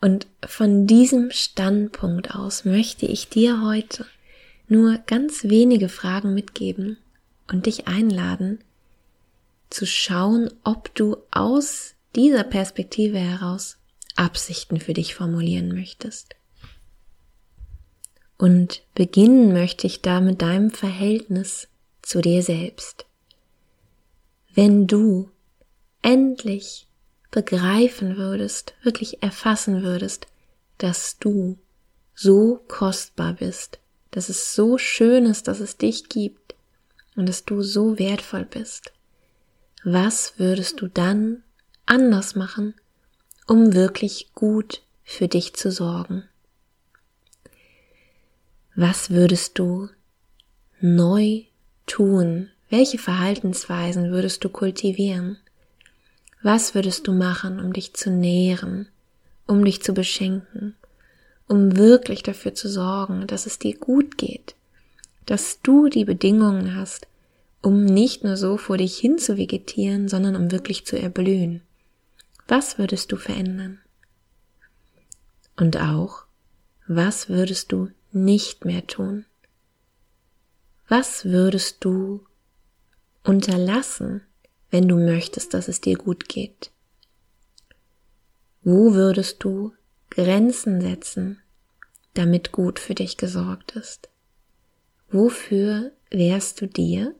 Und 0.00 0.26
von 0.46 0.86
diesem 0.86 1.30
Standpunkt 1.30 2.34
aus 2.34 2.64
möchte 2.64 3.06
ich 3.06 3.28
dir 3.28 3.62
heute 3.62 4.06
nur 4.68 4.98
ganz 5.06 5.44
wenige 5.44 5.88
Fragen 5.88 6.34
mitgeben 6.34 6.98
und 7.48 7.66
dich 7.66 7.88
einladen, 7.88 8.60
zu 9.70 9.86
schauen, 9.86 10.50
ob 10.64 10.94
du 10.94 11.16
aus 11.30 11.94
dieser 12.14 12.44
Perspektive 12.44 13.18
heraus 13.18 13.76
Absichten 14.16 14.80
für 14.80 14.94
dich 14.94 15.14
formulieren 15.14 15.74
möchtest. 15.74 16.34
Und 18.36 18.82
beginnen 18.94 19.52
möchte 19.52 19.86
ich 19.86 20.00
da 20.00 20.20
mit 20.20 20.42
deinem 20.42 20.70
Verhältnis 20.70 21.68
zu 22.02 22.20
dir 22.20 22.42
selbst. 22.42 23.06
Wenn 24.54 24.86
du 24.86 25.30
endlich 26.02 26.86
begreifen 27.30 28.16
würdest, 28.16 28.74
wirklich 28.82 29.22
erfassen 29.22 29.82
würdest, 29.82 30.26
dass 30.78 31.18
du 31.18 31.58
so 32.14 32.60
kostbar 32.68 33.34
bist, 33.34 33.78
dass 34.10 34.28
es 34.28 34.54
so 34.54 34.78
schön 34.78 35.26
ist, 35.26 35.48
dass 35.48 35.60
es 35.60 35.76
dich 35.76 36.08
gibt 36.08 36.54
und 37.16 37.28
dass 37.28 37.44
du 37.44 37.62
so 37.62 37.98
wertvoll 37.98 38.44
bist, 38.44 38.92
was 39.84 40.34
würdest 40.38 40.80
du 40.80 40.88
dann 40.88 41.42
anders 41.86 42.34
machen, 42.34 42.74
um 43.46 43.74
wirklich 43.74 44.30
gut 44.34 44.82
für 45.04 45.28
dich 45.28 45.54
zu 45.54 45.70
sorgen? 45.70 46.24
Was 48.76 49.10
würdest 49.10 49.58
du 49.58 49.88
neu 50.80 51.42
tun? 51.86 52.50
Welche 52.70 52.98
Verhaltensweisen 52.98 54.12
würdest 54.12 54.44
du 54.44 54.50
kultivieren? 54.50 55.38
Was 56.42 56.76
würdest 56.76 57.08
du 57.08 57.12
machen, 57.12 57.58
um 57.58 57.72
dich 57.72 57.94
zu 57.94 58.10
nähren, 58.10 58.86
um 59.48 59.64
dich 59.64 59.82
zu 59.82 59.94
beschenken, 59.94 60.76
um 61.48 61.76
wirklich 61.76 62.22
dafür 62.22 62.54
zu 62.54 62.68
sorgen, 62.68 63.26
dass 63.26 63.46
es 63.46 63.58
dir 63.58 63.76
gut 63.76 64.16
geht, 64.18 64.54
dass 65.26 65.60
du 65.62 65.88
die 65.88 66.04
Bedingungen 66.04 66.76
hast, 66.76 67.07
um 67.68 67.84
nicht 67.84 68.24
nur 68.24 68.38
so 68.38 68.56
vor 68.56 68.78
dich 68.78 68.96
hin 68.96 69.18
zu 69.18 69.36
vegetieren, 69.36 70.08
sondern 70.08 70.36
um 70.36 70.50
wirklich 70.50 70.86
zu 70.86 70.98
erblühen. 70.98 71.60
Was 72.46 72.78
würdest 72.78 73.12
du 73.12 73.16
verändern? 73.16 73.78
Und 75.54 75.76
auch, 75.76 76.24
was 76.86 77.28
würdest 77.28 77.70
du 77.70 77.90
nicht 78.10 78.64
mehr 78.64 78.86
tun? 78.86 79.26
Was 80.88 81.26
würdest 81.26 81.84
du 81.84 82.24
unterlassen, 83.22 84.22
wenn 84.70 84.88
du 84.88 84.96
möchtest, 84.96 85.52
dass 85.52 85.68
es 85.68 85.82
dir 85.82 85.98
gut 85.98 86.26
geht? 86.26 86.70
Wo 88.62 88.94
würdest 88.94 89.44
du 89.44 89.74
Grenzen 90.08 90.80
setzen, 90.80 91.42
damit 92.14 92.50
gut 92.50 92.78
für 92.78 92.94
dich 92.94 93.18
gesorgt 93.18 93.72
ist? 93.72 94.08
Wofür 95.10 95.92
wärst 96.10 96.62
du 96.62 96.66
dir 96.66 97.14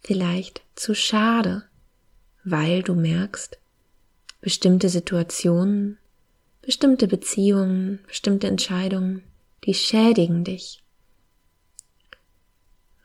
vielleicht 0.00 0.62
zu 0.74 0.94
schade, 0.94 1.64
weil 2.44 2.82
du 2.82 2.94
merkst, 2.94 3.58
bestimmte 4.40 4.88
Situationen, 4.88 5.98
bestimmte 6.62 7.08
Beziehungen, 7.08 8.00
bestimmte 8.06 8.46
Entscheidungen, 8.46 9.22
die 9.64 9.74
schädigen 9.74 10.44
dich. 10.44 10.82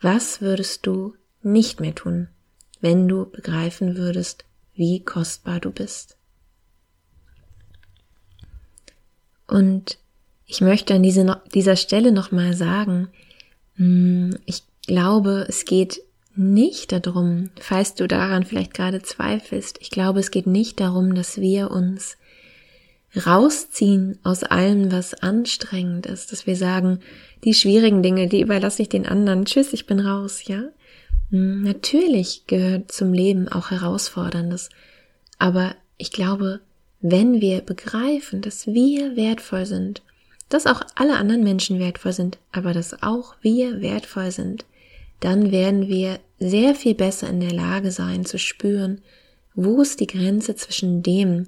Was 0.02 0.42
würdest 0.42 0.86
du 0.86 1.16
nicht 1.44 1.80
mehr 1.80 1.96
tun, 1.96 2.28
wenn 2.80 3.08
du 3.08 3.30
begreifen 3.30 3.96
würdest, 3.98 4.46
wie 4.74 5.04
kostbar 5.04 5.60
du 5.60 5.72
bist? 5.72 6.18
Und 9.48 10.00
ich 10.46 10.62
möchte 10.62 10.94
an 10.94 11.04
diese, 11.04 11.42
dieser 11.54 11.76
Stelle 11.76 12.12
nochmal 12.12 12.54
sagen, 12.54 13.10
hm, 13.76 14.38
ich 14.46 14.64
glaube, 14.88 15.46
es 15.48 15.66
geht 15.66 16.02
nicht 16.36 16.92
darum, 16.92 17.50
falls 17.60 17.96
du 17.96 18.08
daran 18.08 18.46
vielleicht 18.46 18.74
gerade 18.74 19.02
zweifelst, 19.02 19.78
ich 19.82 19.90
glaube, 19.90 20.20
es 20.20 20.32
geht 20.32 20.48
nicht 20.48 20.80
darum, 20.80 21.16
dass 21.16 21.40
wir 21.40 21.72
uns 21.72 22.18
rausziehen 23.26 24.18
aus 24.24 24.44
allem, 24.44 24.92
was 24.92 25.14
anstrengend 25.14 26.06
ist, 26.06 26.32
dass 26.32 26.48
wir 26.48 26.56
sagen, 26.56 27.00
die 27.44 27.54
schwierigen 27.54 28.04
Dinge, 28.04 28.28
die 28.28 28.42
überlasse 28.42 28.84
ich 28.84 28.90
den 28.90 29.06
anderen, 29.06 29.46
tschüss, 29.46 29.74
ich 29.74 29.86
bin 29.86 30.00
raus, 30.00 30.46
ja? 30.46 30.64
Hm, 31.32 31.64
natürlich 31.64 32.48
gehört 32.48 32.92
zum 32.92 33.14
Leben 33.14 33.50
auch 33.50 33.72
Herausforderndes, 33.72 34.70
aber 35.40 35.76
ich 35.98 36.12
glaube, 36.12 36.62
wenn 37.02 37.42
wir 37.42 37.62
begreifen, 37.62 38.42
dass 38.42 38.68
wir 38.68 39.16
wertvoll 39.16 39.66
sind, 39.66 40.02
dass 40.50 40.68
auch 40.68 40.82
alle 40.96 41.18
anderen 41.18 41.44
Menschen 41.44 41.80
wertvoll 41.80 42.14
sind, 42.14 42.38
aber 42.52 42.74
dass 42.74 43.02
auch 43.02 43.36
wir 43.42 43.82
wertvoll 43.82 44.32
sind, 44.32 44.66
dann 45.22 45.52
werden 45.52 45.88
wir 45.88 46.20
sehr 46.40 46.76
viel 46.76 46.96
besser 46.96 47.30
in 47.30 47.40
der 47.40 47.54
Lage 47.54 47.92
sein 47.92 48.26
zu 48.26 48.38
spüren, 48.38 49.02
wo 49.54 49.82
ist 49.82 50.00
die 50.00 50.08
Grenze 50.08 50.56
zwischen 50.56 51.04
dem, 51.04 51.48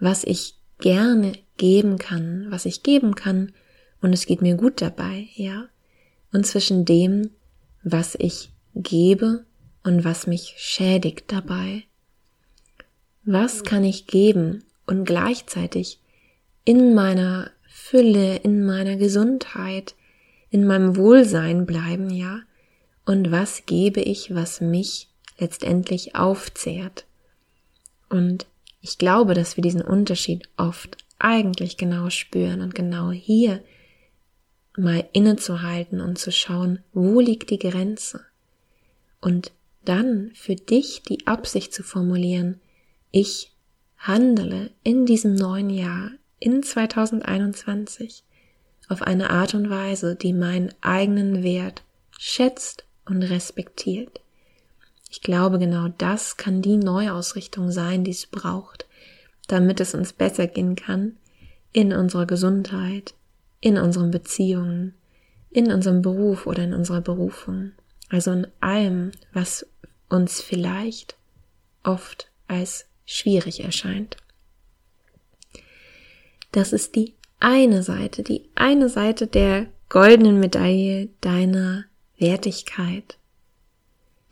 was 0.00 0.24
ich 0.24 0.56
gerne 0.78 1.32
geben 1.56 1.98
kann, 1.98 2.46
was 2.50 2.66
ich 2.66 2.82
geben 2.82 3.14
kann, 3.14 3.52
und 4.00 4.12
es 4.12 4.26
geht 4.26 4.42
mir 4.42 4.56
gut 4.56 4.82
dabei, 4.82 5.28
ja, 5.34 5.68
und 6.32 6.44
zwischen 6.44 6.84
dem, 6.84 7.30
was 7.84 8.16
ich 8.18 8.50
gebe 8.74 9.44
und 9.84 10.04
was 10.04 10.26
mich 10.26 10.54
schädigt 10.56 11.30
dabei. 11.30 11.84
Was 13.24 13.62
kann 13.62 13.84
ich 13.84 14.08
geben 14.08 14.64
und 14.86 15.04
gleichzeitig 15.04 16.00
in 16.64 16.94
meiner 16.94 17.50
Fülle, 17.68 18.36
in 18.36 18.64
meiner 18.64 18.96
Gesundheit, 18.96 19.94
in 20.50 20.66
meinem 20.66 20.96
Wohlsein 20.96 21.66
bleiben, 21.66 22.10
ja? 22.10 22.40
Und 23.04 23.30
was 23.30 23.66
gebe 23.66 24.00
ich, 24.00 24.34
was 24.34 24.60
mich 24.60 25.08
letztendlich 25.38 26.14
aufzehrt? 26.14 27.04
Und 28.08 28.46
ich 28.80 28.98
glaube, 28.98 29.34
dass 29.34 29.56
wir 29.56 29.62
diesen 29.62 29.82
Unterschied 29.82 30.48
oft 30.56 30.96
eigentlich 31.18 31.76
genau 31.76 32.10
spüren 32.10 32.60
und 32.60 32.74
genau 32.74 33.10
hier 33.10 33.62
mal 34.76 35.08
innezuhalten 35.12 36.00
und 36.00 36.18
zu 36.18 36.32
schauen, 36.32 36.80
wo 36.92 37.20
liegt 37.20 37.50
die 37.50 37.58
Grenze? 37.58 38.24
Und 39.20 39.52
dann 39.84 40.30
für 40.34 40.56
dich 40.56 41.02
die 41.02 41.26
Absicht 41.26 41.74
zu 41.74 41.82
formulieren, 41.82 42.60
ich 43.10 43.52
handele 43.98 44.70
in 44.82 45.06
diesem 45.06 45.34
neuen 45.34 45.70
Jahr, 45.70 46.10
in 46.38 46.62
2021, 46.62 48.24
auf 48.88 49.02
eine 49.02 49.30
Art 49.30 49.54
und 49.54 49.70
Weise, 49.70 50.16
die 50.16 50.32
meinen 50.32 50.72
eigenen 50.80 51.42
Wert 51.42 51.82
schätzt 52.18 52.84
und 53.12 53.22
respektiert. 53.22 54.20
Ich 55.10 55.20
glaube, 55.20 55.58
genau 55.58 55.88
das 55.98 56.38
kann 56.38 56.62
die 56.62 56.78
Neuausrichtung 56.78 57.70
sein, 57.70 58.02
die 58.02 58.10
es 58.10 58.26
braucht, 58.26 58.86
damit 59.46 59.80
es 59.80 59.94
uns 59.94 60.12
besser 60.12 60.46
gehen 60.46 60.74
kann 60.74 61.16
in 61.72 61.92
unserer 61.92 62.26
Gesundheit, 62.26 63.14
in 63.60 63.76
unseren 63.76 64.10
Beziehungen, 64.10 64.94
in 65.50 65.70
unserem 65.70 66.00
Beruf 66.00 66.46
oder 66.46 66.64
in 66.64 66.72
unserer 66.72 67.02
Berufung. 67.02 67.72
Also 68.08 68.32
in 68.32 68.46
allem, 68.60 69.12
was 69.32 69.66
uns 70.08 70.40
vielleicht 70.40 71.16
oft 71.82 72.30
als 72.48 72.86
schwierig 73.04 73.62
erscheint. 73.64 74.16
Das 76.52 76.72
ist 76.72 76.96
die 76.96 77.14
eine 77.40 77.82
Seite, 77.82 78.22
die 78.22 78.48
eine 78.54 78.88
Seite 78.88 79.26
der 79.26 79.66
goldenen 79.88 80.40
Medaille 80.40 81.08
deiner 81.20 81.84
Wertigkeit. 82.22 83.18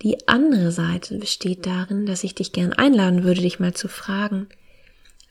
Die 0.00 0.26
andere 0.26 0.72
Seite 0.72 1.18
besteht 1.18 1.66
darin, 1.66 2.06
dass 2.06 2.24
ich 2.24 2.34
dich 2.34 2.52
gern 2.52 2.72
einladen 2.72 3.22
würde, 3.24 3.42
dich 3.42 3.60
mal 3.60 3.74
zu 3.74 3.88
fragen, 3.88 4.48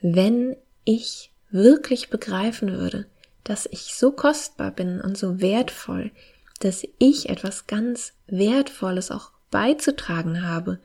wenn 0.02 0.56
ich 0.86 1.32
wirklich 1.50 2.10
begreifen 2.10 2.72
würde, 2.72 3.08
dass 3.44 3.66
ich 3.66 3.96
so 3.96 4.12
kostbar 4.12 4.70
bin 4.70 5.02
und 5.02 5.18
so 5.18 5.42
wertvoll, 5.42 6.12
dass 6.60 6.86
ich 7.00 7.30
etwas 7.30 7.66
ganz 7.66 8.14
Wertvolles 8.28 9.10
auch 9.10 9.32
beizutragen 9.50 10.48
habe 10.48 10.80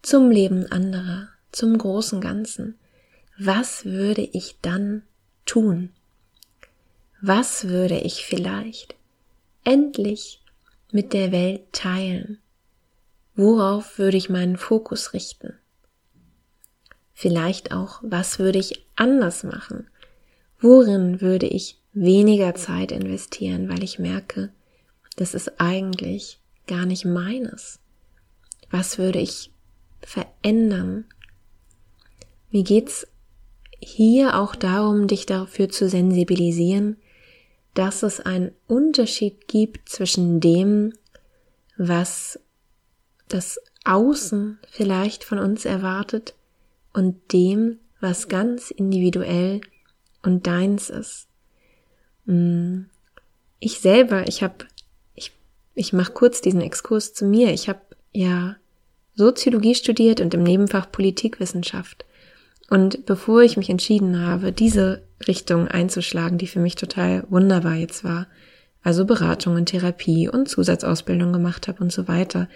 zum 0.00 0.30
Leben 0.30 0.66
anderer, 0.66 1.28
zum 1.52 1.76
großen 1.76 2.20
Ganzen, 2.20 2.78
was 3.38 3.84
würde 3.84 4.22
ich 4.22 4.56
dann 4.62 5.02
tun? 5.44 5.90
Was 7.20 7.68
würde 7.68 7.98
ich 7.98 8.24
vielleicht 8.24 8.94
endlich 9.64 10.40
mit 10.92 11.12
der 11.12 11.32
Welt 11.32 11.72
teilen? 11.72 12.38
Worauf 13.34 13.98
würde 13.98 14.16
ich 14.16 14.28
meinen 14.28 14.56
Fokus 14.56 15.12
richten? 15.12 15.54
Vielleicht 17.14 17.72
auch, 17.72 18.00
was 18.02 18.38
würde 18.38 18.58
ich 18.58 18.86
anders 18.96 19.44
machen? 19.44 19.88
Worin 20.60 21.20
würde 21.20 21.46
ich 21.46 21.78
weniger 21.92 22.54
Zeit 22.54 22.92
investieren, 22.92 23.68
weil 23.68 23.82
ich 23.82 23.98
merke, 23.98 24.52
das 25.16 25.34
ist 25.34 25.60
eigentlich 25.60 26.40
gar 26.66 26.86
nicht 26.86 27.04
meines? 27.04 27.80
Was 28.70 28.98
würde 28.98 29.18
ich 29.18 29.52
verändern? 30.00 31.06
Mir 32.50 32.62
geht's 32.62 33.06
hier 33.80 34.38
auch 34.38 34.54
darum, 34.54 35.06
dich 35.06 35.26
dafür 35.26 35.68
zu 35.68 35.88
sensibilisieren, 35.88 36.96
dass 37.78 38.02
es 38.02 38.18
einen 38.18 38.50
Unterschied 38.66 39.46
gibt 39.46 39.88
zwischen 39.88 40.40
dem, 40.40 40.94
was 41.76 42.40
das 43.28 43.60
Außen 43.84 44.58
vielleicht 44.68 45.22
von 45.22 45.38
uns 45.38 45.64
erwartet 45.64 46.34
und 46.92 47.32
dem, 47.32 47.78
was 48.00 48.26
ganz 48.26 48.72
individuell 48.72 49.60
und 50.24 50.48
deins 50.48 50.90
ist. 50.90 51.28
Mm. 52.24 52.86
Ich 53.60 53.78
selber, 53.78 54.26
ich 54.26 54.42
habe, 54.42 54.66
ich, 55.14 55.30
ich 55.76 55.92
mache 55.92 56.12
kurz 56.12 56.40
diesen 56.40 56.60
Exkurs 56.60 57.14
zu 57.14 57.26
mir. 57.26 57.52
Ich 57.52 57.68
habe 57.68 57.80
ja 58.12 58.56
Soziologie 59.14 59.76
studiert 59.76 60.20
und 60.20 60.34
im 60.34 60.42
Nebenfach 60.42 60.90
Politikwissenschaft. 60.90 62.04
Und 62.70 63.06
bevor 63.06 63.42
ich 63.42 63.56
mich 63.56 63.70
entschieden 63.70 64.20
habe, 64.20 64.50
diese 64.50 65.07
Richtung 65.26 65.68
einzuschlagen, 65.68 66.38
die 66.38 66.46
für 66.46 66.60
mich 66.60 66.76
total 66.76 67.24
wunderbar 67.28 67.74
jetzt 67.74 68.04
war, 68.04 68.28
also 68.82 69.04
Beratung 69.04 69.56
und 69.56 69.66
Therapie 69.66 70.28
und 70.28 70.48
Zusatzausbildung 70.48 71.32
gemacht 71.32 71.68
habe 71.68 71.82
und 71.82 71.92
so 71.92 72.08
weiter, 72.08 72.48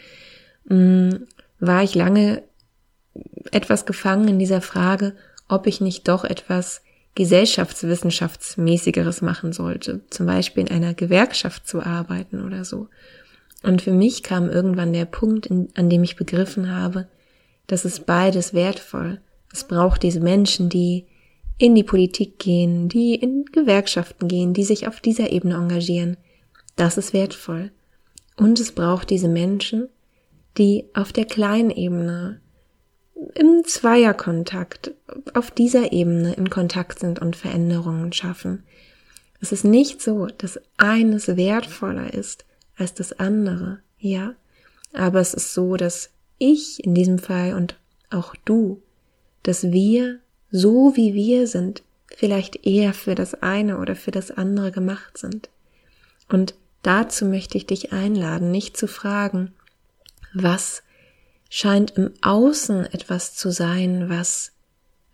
mm, 0.67 1.11
war 1.59 1.83
ich 1.83 1.95
lange 1.95 2.43
etwas 3.51 3.87
gefangen 3.87 4.29
in 4.29 4.39
dieser 4.39 4.61
Frage, 4.61 5.15
ob 5.49 5.67
ich 5.67 5.81
nicht 5.81 6.09
doch 6.09 6.25
etwas 6.25 6.83
gesellschaftswissenschaftsmäßigeres 7.15 9.21
machen 9.21 9.53
sollte, 9.53 10.01
zum 10.09 10.27
Beispiel 10.27 10.63
in 10.63 10.71
einer 10.71 10.95
Gewerkschaft 10.95 11.69
zu 11.69 11.83
arbeiten 11.83 12.43
oder 12.43 12.65
so. 12.65 12.89
Und 13.63 13.83
für 13.83 13.93
mich 13.93 14.23
kam 14.23 14.49
irgendwann 14.49 14.93
der 14.93 15.05
Punkt, 15.05 15.51
an 15.51 15.91
dem 15.91 16.03
ich 16.03 16.17
begriffen 16.17 16.75
habe, 16.75 17.07
dass 17.67 17.85
es 17.85 18.01
beides 18.01 18.55
wertvoll. 18.55 19.21
Es 19.53 19.65
braucht 19.65 20.03
diese 20.03 20.21
Menschen, 20.21 20.69
die 20.69 21.07
in 21.59 21.75
die 21.75 21.85
Politik 21.85 22.39
gehen, 22.39 22.89
die 22.89 23.15
in 23.15 23.45
Gewerkschaften 23.47 24.29
gehen, 24.29 24.55
die 24.55 24.65
sich 24.65 24.89
auf 24.89 25.01
dieser 25.01 25.31
Ebene 25.31 25.55
engagieren. 25.55 26.17
Das 26.77 26.97
ist 26.97 27.13
wertvoll. 27.13 27.71
Und 28.37 28.59
es 28.59 28.73
braucht 28.73 29.11
diese 29.11 29.29
Menschen, 29.29 29.89
die 30.59 30.87
auf 30.95 31.13
der 31.13 31.25
kleinen 31.25 31.71
Ebene 31.71 32.41
im 33.35 33.63
Zweierkontakt 33.65 34.93
auf 35.35 35.51
dieser 35.51 35.93
Ebene 35.93 36.35
in 36.35 36.51
Kontakt 36.51 36.99
sind 36.99 37.21
und 37.21 37.37
Veränderungen 37.37 38.13
schaffen. 38.13 38.65
Es 39.41 39.53
ist 39.53 39.65
nicht 39.65 40.01
so, 40.01 40.27
dass 40.27 40.61
eines 40.77 41.37
wertvoller 41.37 42.13
ist 42.15 42.45
als 42.77 42.95
das 42.95 43.13
andere, 43.13 43.81
ja, 43.99 44.35
aber 44.93 45.21
es 45.21 45.35
ist 45.35 45.55
so, 45.55 45.77
dass 45.77 46.11
ich 46.39 46.85
in 46.85 46.95
diesem 46.95 47.19
Fall 47.19 47.55
und 47.55 47.79
auch 48.11 48.35
du, 48.45 48.83
dass 49.43 49.71
wir, 49.71 50.21
so 50.53 50.95
wie 50.95 51.15
wir 51.15 51.47
sind, 51.47 51.83
vielleicht 52.15 52.65
eher 52.67 52.95
für 52.95 53.15
das 53.15 53.35
eine 53.35 53.79
oder 53.79 53.97
für 53.97 54.11
das 54.11 54.31
andere 54.31 54.71
gemacht 54.71 55.19
sind. 55.19 55.49
Und 56.29 56.55
dazu 56.83 57.25
möchte 57.25 57.57
ich 57.57 57.67
dich 57.67 57.93
einladen, 57.93 58.51
nicht 58.51 58.77
zu 58.77 58.87
fragen, 58.87 59.53
was 60.35 60.83
scheint 61.49 61.93
im 61.93 62.13
Außen 62.21 62.87
etwas 62.87 63.35
zu 63.35 63.51
sein, 63.51 64.09
was 64.09 64.53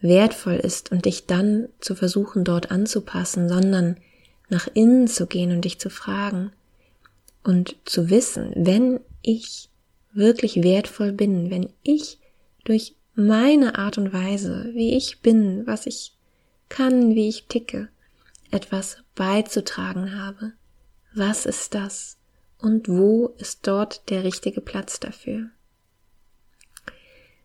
wertvoll 0.01 0.55
ist 0.57 0.93
und 0.93 1.05
dich 1.05 1.27
dann 1.27 1.69
zu 1.81 1.95
versuchen 1.95 2.45
dort 2.45 2.71
anzupassen, 2.71 3.49
sondern 3.49 3.97
nach 4.49 4.69
innen 4.75 5.09
zu 5.09 5.27
gehen 5.27 5.51
und 5.53 5.65
dich 5.65 5.79
zu 5.81 5.91
fragen 5.91 6.53
und 7.43 7.77
zu 7.85 8.11
wissen, 8.11 8.53
wenn 8.55 9.01
ich 9.23 9.69
wirklich 10.13 10.63
wertvoll 10.63 11.13
bin, 11.13 11.51
wenn 11.51 11.71
ich 11.83 12.19
durch 12.65 12.95
meine 13.19 13.77
Art 13.77 13.99
und 13.99 14.13
Weise, 14.13 14.71
wie 14.75 14.97
ich 14.97 15.21
bin, 15.21 15.67
was 15.67 15.87
ich 15.87 16.15
kann, 16.69 17.17
wie 17.17 17.29
ich 17.29 17.47
ticke, 17.49 17.89
etwas 18.53 18.99
beizutragen 19.17 20.23
habe. 20.23 20.53
Was 21.15 21.45
ist 21.45 21.75
das? 21.75 22.17
Und 22.59 22.89
wo 22.89 23.35
ist 23.39 23.67
dort 23.67 24.09
der 24.11 24.23
richtige 24.23 24.61
Platz 24.61 25.01
dafür? 25.01 25.51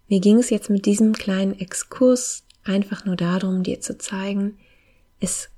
Mir 0.07 0.19
ging 0.19 0.37
es 0.37 0.51
jetzt 0.51 0.69
mit 0.69 0.85
diesem 0.85 1.13
kleinen 1.13 1.59
Exkurs 1.59 2.43
einfach 2.63 3.05
nur 3.05 3.15
darum, 3.15 3.63
dir 3.63 3.81
zu 3.81 3.97
zeigen, 3.97 4.59
es 5.19 5.49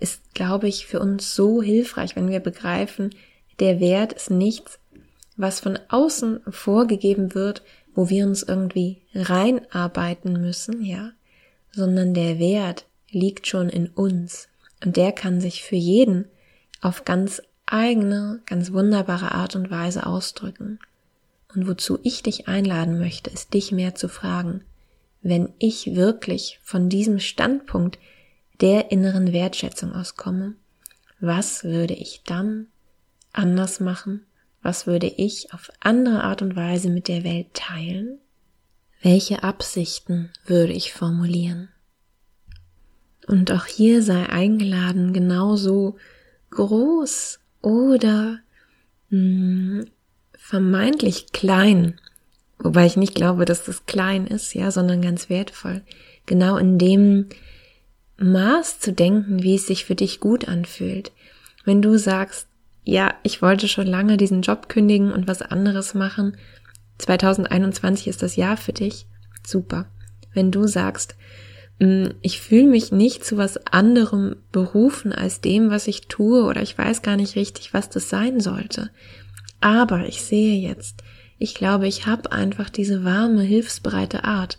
ist, 0.00 0.34
glaube 0.34 0.66
ich, 0.66 0.86
für 0.86 0.98
uns 0.98 1.34
so 1.34 1.62
hilfreich, 1.62 2.16
wenn 2.16 2.28
wir 2.28 2.40
begreifen, 2.40 3.14
der 3.60 3.78
Wert 3.78 4.14
ist 4.14 4.30
nichts, 4.30 4.80
was 5.36 5.60
von 5.60 5.78
außen 5.88 6.40
vorgegeben 6.48 7.34
wird, 7.34 7.62
wo 7.94 8.08
wir 8.08 8.26
uns 8.26 8.42
irgendwie 8.42 9.02
reinarbeiten 9.14 10.40
müssen, 10.40 10.84
ja, 10.84 11.12
sondern 11.72 12.14
der 12.14 12.38
Wert 12.38 12.86
liegt 13.10 13.46
schon 13.46 13.68
in 13.68 13.88
uns 13.88 14.48
Und 14.82 14.96
der 14.96 15.12
kann 15.12 15.40
sich 15.40 15.62
für 15.62 15.76
jeden 15.76 16.26
auf 16.80 17.04
ganz 17.04 17.42
eigene, 17.66 18.40
ganz 18.46 18.72
wunderbare 18.72 19.32
Art 19.32 19.56
und 19.56 19.70
Weise 19.70 20.06
ausdrücken. 20.06 20.78
Und 21.54 21.68
wozu 21.68 21.98
ich 22.02 22.22
dich 22.22 22.48
einladen 22.48 22.98
möchte, 22.98 23.30
ist 23.30 23.54
dich 23.54 23.72
mehr 23.72 23.94
zu 23.94 24.08
fragen, 24.08 24.62
wenn 25.22 25.52
ich 25.58 25.94
wirklich 25.94 26.60
von 26.62 26.88
diesem 26.88 27.18
Standpunkt 27.18 27.98
der 28.60 28.90
inneren 28.90 29.32
Wertschätzung 29.32 29.92
auskomme, 29.92 30.54
was 31.18 31.64
würde 31.64 31.94
ich 31.94 32.22
dann 32.24 32.66
anders 33.32 33.80
machen? 33.80 34.24
Was 34.62 34.86
würde 34.86 35.06
ich 35.06 35.52
auf 35.52 35.70
andere 35.80 36.22
Art 36.22 36.42
und 36.42 36.56
Weise 36.56 36.90
mit 36.90 37.08
der 37.08 37.24
Welt 37.24 37.54
teilen? 37.54 38.18
Welche 39.02 39.42
Absichten 39.42 40.30
würde 40.44 40.72
ich 40.72 40.92
formulieren? 40.92 41.68
Und 43.26 43.52
auch 43.52 43.66
hier 43.66 44.02
sei 44.02 44.28
eingeladen, 44.28 45.12
genauso 45.12 45.96
groß 46.50 47.38
oder 47.62 48.40
mh, 49.08 49.18
hm, 49.18 49.84
vermeintlich 50.32 51.32
klein, 51.32 52.00
wobei 52.58 52.86
ich 52.86 52.96
nicht 52.96 53.14
glaube, 53.14 53.44
dass 53.44 53.64
das 53.64 53.86
klein 53.86 54.26
ist, 54.26 54.54
ja, 54.54 54.70
sondern 54.70 55.00
ganz 55.00 55.30
wertvoll, 55.30 55.82
genau 56.26 56.56
in 56.56 56.76
dem 56.76 57.28
Maß 58.18 58.80
zu 58.80 58.92
denken, 58.92 59.42
wie 59.42 59.54
es 59.54 59.66
sich 59.66 59.84
für 59.84 59.94
dich 59.94 60.20
gut 60.20 60.48
anfühlt. 60.48 61.12
Wenn 61.64 61.82
du 61.82 61.98
sagst, 61.98 62.48
ja, 62.84 63.14
ich 63.22 63.42
wollte 63.42 63.68
schon 63.68 63.86
lange 63.86 64.16
diesen 64.16 64.42
Job 64.42 64.68
kündigen 64.68 65.12
und 65.12 65.28
was 65.28 65.42
anderes 65.42 65.94
machen, 65.94 66.36
2021 66.98 68.08
ist 68.08 68.22
das 68.22 68.36
Jahr 68.36 68.56
für 68.56 68.72
dich, 68.72 69.06
super. 69.46 69.86
Wenn 70.32 70.50
du 70.50 70.66
sagst, 70.66 71.16
mm, 71.78 72.08
ich 72.20 72.40
fühle 72.40 72.68
mich 72.68 72.92
nicht 72.92 73.24
zu 73.24 73.36
was 73.36 73.66
anderem 73.66 74.36
berufen 74.52 75.12
als 75.12 75.40
dem, 75.40 75.70
was 75.70 75.86
ich 75.86 76.08
tue, 76.08 76.44
oder 76.44 76.62
ich 76.62 76.76
weiß 76.76 77.02
gar 77.02 77.16
nicht 77.16 77.36
richtig, 77.36 77.74
was 77.74 77.88
das 77.88 78.08
sein 78.08 78.40
sollte. 78.40 78.90
Aber 79.60 80.06
ich 80.06 80.22
sehe 80.22 80.56
jetzt, 80.56 81.02
ich 81.38 81.54
glaube, 81.54 81.88
ich 81.88 82.06
habe 82.06 82.32
einfach 82.32 82.70
diese 82.70 83.04
warme, 83.04 83.42
hilfsbereite 83.42 84.24
Art. 84.24 84.58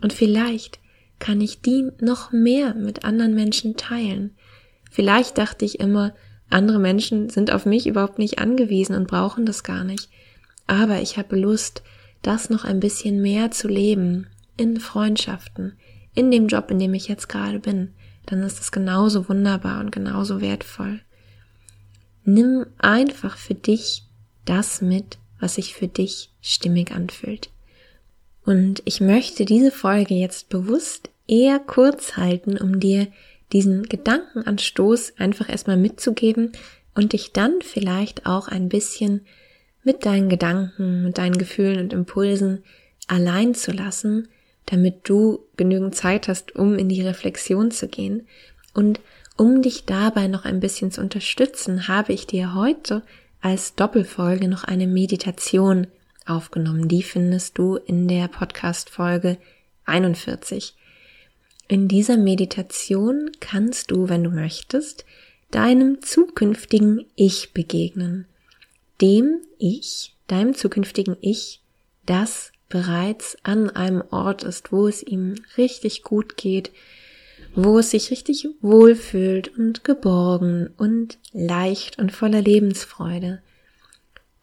Und 0.00 0.12
vielleicht 0.12 0.78
kann 1.18 1.40
ich 1.40 1.60
die 1.60 1.90
noch 2.00 2.32
mehr 2.32 2.74
mit 2.74 3.04
anderen 3.04 3.34
Menschen 3.34 3.76
teilen. 3.76 4.36
Vielleicht 4.90 5.38
dachte 5.38 5.64
ich 5.64 5.80
immer, 5.80 6.14
andere 6.50 6.78
Menschen 6.78 7.30
sind 7.30 7.52
auf 7.52 7.64
mich 7.64 7.86
überhaupt 7.86 8.18
nicht 8.18 8.38
angewiesen 8.38 8.94
und 8.94 9.08
brauchen 9.08 9.46
das 9.46 9.62
gar 9.62 9.84
nicht. 9.84 10.08
Aber 10.66 11.00
ich 11.00 11.16
habe 11.16 11.36
Lust, 11.36 11.82
das 12.22 12.50
noch 12.50 12.64
ein 12.64 12.80
bisschen 12.80 13.22
mehr 13.22 13.50
zu 13.50 13.68
leben, 13.68 14.26
in 14.56 14.78
Freundschaften, 14.78 15.72
in 16.14 16.30
dem 16.30 16.48
Job, 16.48 16.70
in 16.70 16.78
dem 16.78 16.92
ich 16.92 17.08
jetzt 17.08 17.28
gerade 17.28 17.60
bin, 17.60 17.94
dann 18.26 18.42
ist 18.42 18.60
es 18.60 18.72
genauso 18.72 19.28
wunderbar 19.28 19.80
und 19.80 19.90
genauso 19.90 20.40
wertvoll. 20.40 21.00
Nimm 22.24 22.66
einfach 22.78 23.36
für 23.36 23.54
dich 23.54 24.04
das 24.44 24.82
mit, 24.82 25.18
was 25.38 25.54
sich 25.54 25.74
für 25.74 25.88
dich 25.88 26.30
stimmig 26.42 26.92
anfühlt. 26.92 27.50
Und 28.44 28.82
ich 28.84 29.00
möchte 29.00 29.44
diese 29.44 29.70
Folge 29.70 30.14
jetzt 30.14 30.48
bewusst 30.48 31.10
eher 31.26 31.58
kurz 31.58 32.16
halten, 32.16 32.58
um 32.58 32.80
dir 32.80 33.08
diesen 33.52 33.84
Gedankenanstoß 33.84 35.14
einfach 35.18 35.48
erstmal 35.48 35.76
mitzugeben 35.76 36.52
und 36.94 37.12
dich 37.12 37.32
dann 37.32 37.60
vielleicht 37.62 38.26
auch 38.26 38.48
ein 38.48 38.68
bisschen 38.68 39.22
mit 39.82 40.04
deinen 40.04 40.28
Gedanken, 40.28 41.02
mit 41.02 41.18
deinen 41.18 41.38
Gefühlen 41.38 41.80
und 41.80 41.92
Impulsen 41.92 42.62
allein 43.08 43.54
zu 43.54 43.72
lassen, 43.72 44.28
damit 44.66 45.08
du 45.08 45.40
genügend 45.56 45.94
Zeit 45.94 46.28
hast, 46.28 46.54
um 46.54 46.78
in 46.78 46.88
die 46.88 47.02
Reflexion 47.02 47.70
zu 47.70 47.88
gehen. 47.88 48.26
Und 48.74 49.00
um 49.36 49.62
dich 49.62 49.84
dabei 49.84 50.28
noch 50.28 50.44
ein 50.44 50.60
bisschen 50.60 50.90
zu 50.90 51.00
unterstützen, 51.00 51.88
habe 51.88 52.12
ich 52.12 52.26
dir 52.26 52.54
heute 52.54 53.02
als 53.40 53.74
Doppelfolge 53.74 54.48
noch 54.48 54.64
eine 54.64 54.86
Meditation 54.86 55.86
aufgenommen. 56.26 56.88
Die 56.88 57.02
findest 57.02 57.56
du 57.58 57.76
in 57.76 58.06
der 58.06 58.28
Podcast 58.28 58.90
Folge 58.90 59.38
41. 59.86 60.74
In 61.70 61.86
dieser 61.86 62.16
Meditation 62.16 63.30
kannst 63.38 63.92
du, 63.92 64.08
wenn 64.08 64.24
du 64.24 64.30
möchtest, 64.30 65.04
deinem 65.52 66.02
zukünftigen 66.02 67.06
Ich 67.14 67.52
begegnen. 67.52 68.26
Dem 69.00 69.38
Ich, 69.56 70.16
deinem 70.26 70.54
zukünftigen 70.54 71.16
Ich, 71.20 71.62
das 72.06 72.50
bereits 72.68 73.38
an 73.44 73.70
einem 73.70 74.02
Ort 74.10 74.42
ist, 74.42 74.72
wo 74.72 74.88
es 74.88 75.00
ihm 75.04 75.36
richtig 75.56 76.02
gut 76.02 76.36
geht, 76.36 76.72
wo 77.54 77.78
es 77.78 77.92
sich 77.92 78.10
richtig 78.10 78.48
wohlfühlt 78.60 79.56
und 79.56 79.84
geborgen 79.84 80.70
und 80.76 81.18
leicht 81.32 82.00
und 82.00 82.10
voller 82.10 82.42
Lebensfreude. 82.42 83.42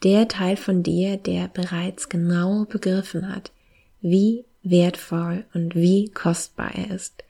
Der 0.02 0.30
Teil 0.30 0.56
von 0.56 0.82
dir, 0.82 1.18
der 1.18 1.50
bereits 1.50 2.08
genau 2.08 2.64
begriffen 2.64 3.28
hat, 3.28 3.52
wie 4.00 4.46
wertvoll 4.70 5.46
und 5.54 5.76
wie 5.76 6.10
kostbar 6.10 6.74
er 6.76 6.96
ist. 6.96 7.24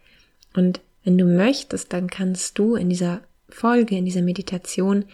Und 0.56 0.82
wenn 1.04 1.18
du 1.18 1.26
möchtest, 1.26 1.94
dann 1.94 2.10
kannst 2.10 2.58
du 2.58 2.76
in 2.76 2.90
dieser 2.90 3.22
Folge, 3.50 3.98
in 3.98 4.06
dieser 4.06 4.22
Meditation 4.22 5.06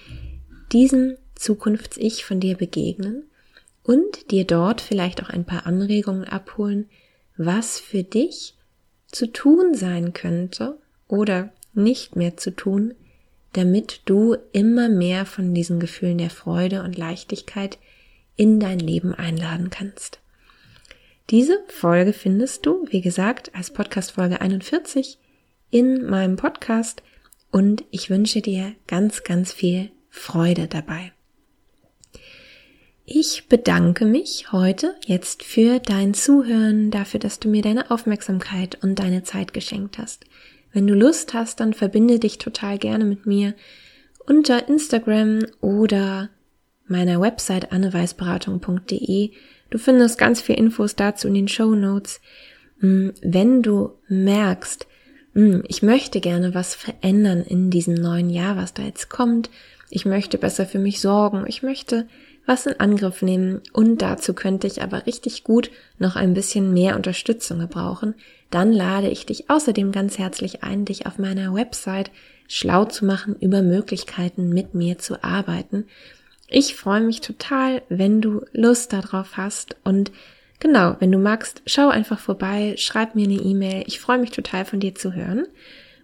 diesem 0.71 1.17
Zukunfts-Ich 1.35 2.25
von 2.25 2.39
dir 2.39 2.55
begegnen 2.55 3.23
und 3.83 4.31
dir 4.31 4.45
dort 4.45 4.81
vielleicht 4.81 5.21
auch 5.21 5.29
ein 5.29 5.45
paar 5.45 5.65
Anregungen 5.65 6.23
abholen, 6.23 6.89
was 7.37 7.79
für 7.79 8.03
dich 8.03 8.55
zu 9.07 9.31
tun 9.31 9.75
sein 9.75 10.13
könnte 10.13 10.77
oder 11.07 11.51
nicht 11.73 12.15
mehr 12.15 12.37
zu 12.37 12.51
tun, 12.51 12.93
damit 13.53 14.01
du 14.05 14.35
immer 14.51 14.89
mehr 14.89 15.25
von 15.25 15.53
diesen 15.53 15.79
Gefühlen 15.79 16.17
der 16.17 16.29
Freude 16.29 16.83
und 16.83 16.97
Leichtigkeit 16.97 17.77
in 18.35 18.59
dein 18.59 18.79
Leben 18.79 19.13
einladen 19.13 19.69
kannst. 19.69 20.22
Diese 21.29 21.63
Folge 21.67 22.13
findest 22.13 22.65
du, 22.65 22.85
wie 22.89 23.01
gesagt, 23.01 23.55
als 23.55 23.71
Podcast 23.71 24.11
Folge 24.11 24.41
41 24.41 25.17
in 25.69 26.05
meinem 26.05 26.35
Podcast 26.35 27.01
und 27.51 27.85
ich 27.91 28.09
wünsche 28.09 28.41
dir 28.41 28.73
ganz, 28.87 29.23
ganz 29.23 29.53
viel 29.53 29.91
Freude 30.09 30.67
dabei. 30.67 31.13
Ich 33.05 33.47
bedanke 33.49 34.05
mich 34.05 34.51
heute 34.51 34.95
jetzt 35.05 35.43
für 35.43 35.79
dein 35.79 36.13
Zuhören, 36.13 36.91
dafür, 36.91 37.19
dass 37.19 37.39
du 37.39 37.49
mir 37.49 37.61
deine 37.61 37.91
Aufmerksamkeit 37.91 38.81
und 38.81 38.99
deine 38.99 39.23
Zeit 39.23 39.53
geschenkt 39.53 39.97
hast. 39.97 40.25
Wenn 40.71 40.87
du 40.87 40.93
Lust 40.93 41.33
hast, 41.33 41.59
dann 41.59 41.73
verbinde 41.73 42.19
dich 42.19 42.37
total 42.37 42.77
gerne 42.77 43.05
mit 43.05 43.25
mir 43.25 43.55
unter 44.25 44.67
Instagram 44.67 45.45
oder 45.61 46.29
meiner 46.87 47.19
Website 47.19 47.71
anneweißberatung.de 47.71 49.31
Du 49.73 49.79
findest 49.79 50.19
ganz 50.19 50.39
viel 50.39 50.53
Infos 50.53 50.95
dazu 50.95 51.27
in 51.27 51.33
den 51.33 51.47
Show 51.47 51.73
Notes. 51.73 52.21
Mm, 52.79 53.09
wenn 53.23 53.63
du 53.63 53.93
merkst, 54.07 54.85
mm, 55.33 55.61
ich 55.67 55.81
möchte 55.81 56.19
gerne 56.19 56.53
was 56.53 56.75
verändern 56.75 57.41
in 57.41 57.71
diesem 57.71 57.95
neuen 57.95 58.29
Jahr, 58.29 58.55
was 58.55 58.75
da 58.75 58.83
jetzt 58.83 59.09
kommt, 59.09 59.49
ich 59.89 60.05
möchte 60.05 60.37
besser 60.37 60.67
für 60.67 60.77
mich 60.77 61.01
sorgen, 61.01 61.45
ich 61.47 61.63
möchte 61.63 62.07
was 62.45 62.67
in 62.67 62.79
Angriff 62.79 63.23
nehmen. 63.23 63.61
Und 63.73 64.03
dazu 64.03 64.35
könnte 64.35 64.67
ich 64.67 64.83
aber 64.83 65.07
richtig 65.07 65.43
gut 65.43 65.71
noch 65.97 66.15
ein 66.15 66.35
bisschen 66.35 66.71
mehr 66.71 66.95
Unterstützung 66.95 67.57
gebrauchen, 67.57 68.13
dann 68.51 68.73
lade 68.73 69.09
ich 69.09 69.25
dich 69.25 69.49
außerdem 69.49 69.91
ganz 69.91 70.19
herzlich 70.19 70.61
ein, 70.61 70.85
dich 70.85 71.07
auf 71.07 71.17
meiner 71.17 71.51
Website 71.51 72.11
schlau 72.47 72.85
zu 72.85 73.05
machen 73.05 73.35
über 73.39 73.63
Möglichkeiten 73.63 74.49
mit 74.49 74.75
mir 74.75 74.99
zu 74.99 75.23
arbeiten 75.23 75.87
ich 76.53 76.75
freue 76.75 77.01
mich 77.01 77.21
total, 77.21 77.81
wenn 77.89 78.21
du 78.21 78.45
Lust 78.53 78.93
darauf 78.93 79.37
hast 79.37 79.75
und 79.83 80.11
genau, 80.59 80.95
wenn 80.99 81.11
du 81.11 81.17
magst, 81.17 81.63
schau 81.65 81.89
einfach 81.89 82.19
vorbei, 82.19 82.75
schreib 82.77 83.15
mir 83.15 83.25
eine 83.25 83.41
E-Mail. 83.41 83.83
Ich 83.87 83.99
freue 83.99 84.19
mich 84.19 84.29
total 84.29 84.63
von 84.63 84.79
dir 84.79 84.93
zu 84.93 85.13
hören. 85.13 85.47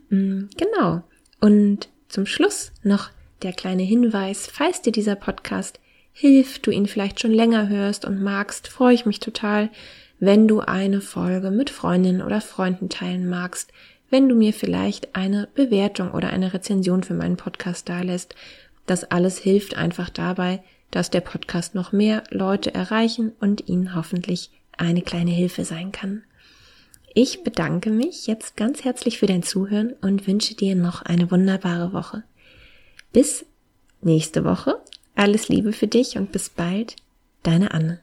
Mm, 0.09 0.45
genau. 0.57 1.03
Und 1.39 1.88
zum 2.07 2.25
Schluss 2.25 2.71
noch 2.81 3.12
der 3.43 3.53
kleine 3.53 3.83
Hinweis, 3.83 4.47
falls 4.51 4.81
dir 4.81 4.91
dieser 4.91 5.15
Podcast 5.15 5.79
hilft, 6.13 6.65
du 6.65 6.71
ihn 6.71 6.88
vielleicht 6.88 7.19
schon 7.19 7.31
länger 7.31 7.69
hörst 7.69 8.03
und 8.03 8.21
magst, 8.21 8.67
freue 8.67 8.95
ich 8.95 9.05
mich 9.05 9.19
total, 9.19 9.69
wenn 10.19 10.47
du 10.47 10.62
eine 10.62 10.99
Folge 10.99 11.51
mit 11.51 11.69
Freundinnen 11.69 12.23
oder 12.23 12.41
Freunden 12.41 12.89
teilen 12.89 13.29
magst, 13.29 13.71
wenn 14.09 14.27
du 14.27 14.33
mir 14.33 14.53
vielleicht 14.53 15.15
eine 15.15 15.47
Bewertung 15.53 16.12
oder 16.12 16.31
eine 16.31 16.53
Rezension 16.55 17.03
für 17.03 17.13
meinen 17.13 17.38
Podcast 17.38 17.88
dalässt 17.88 18.33
das 18.89 19.04
alles 19.06 19.38
hilft 19.38 19.75
einfach 19.75 20.10
dabei, 20.10 20.63
dass 20.91 21.10
der 21.10 21.21
Podcast 21.21 21.75
noch 21.75 21.91
mehr 21.91 22.23
Leute 22.30 22.73
erreichen 22.73 23.34
und 23.39 23.69
ihnen 23.69 23.95
hoffentlich 23.95 24.52
eine 24.78 25.02
kleine 25.02 25.32
Hilfe 25.32 25.65
sein 25.65 25.91
kann. 25.91 26.23
Ich 27.13 27.43
bedanke 27.43 27.89
mich 27.89 28.28
jetzt 28.28 28.56
ganz 28.56 28.84
herzlich 28.84 29.19
für 29.19 29.25
dein 29.25 29.43
Zuhören 29.43 29.93
und 30.02 30.28
wünsche 30.28 30.56
dir 30.56 30.75
noch 30.75 31.02
eine 31.02 31.30
wunderbare 31.32 31.93
Woche. 31.93 32.23
Bis 33.12 33.45
nächste 34.02 34.45
Woche. 34.45 34.80
Alles 35.15 35.49
Liebe 35.49 35.73
für 35.73 35.88
dich 35.88 36.17
und 36.17 36.32
bis 36.32 36.49
bald. 36.49 36.95
Deine 37.43 37.71
Anne. 37.73 37.99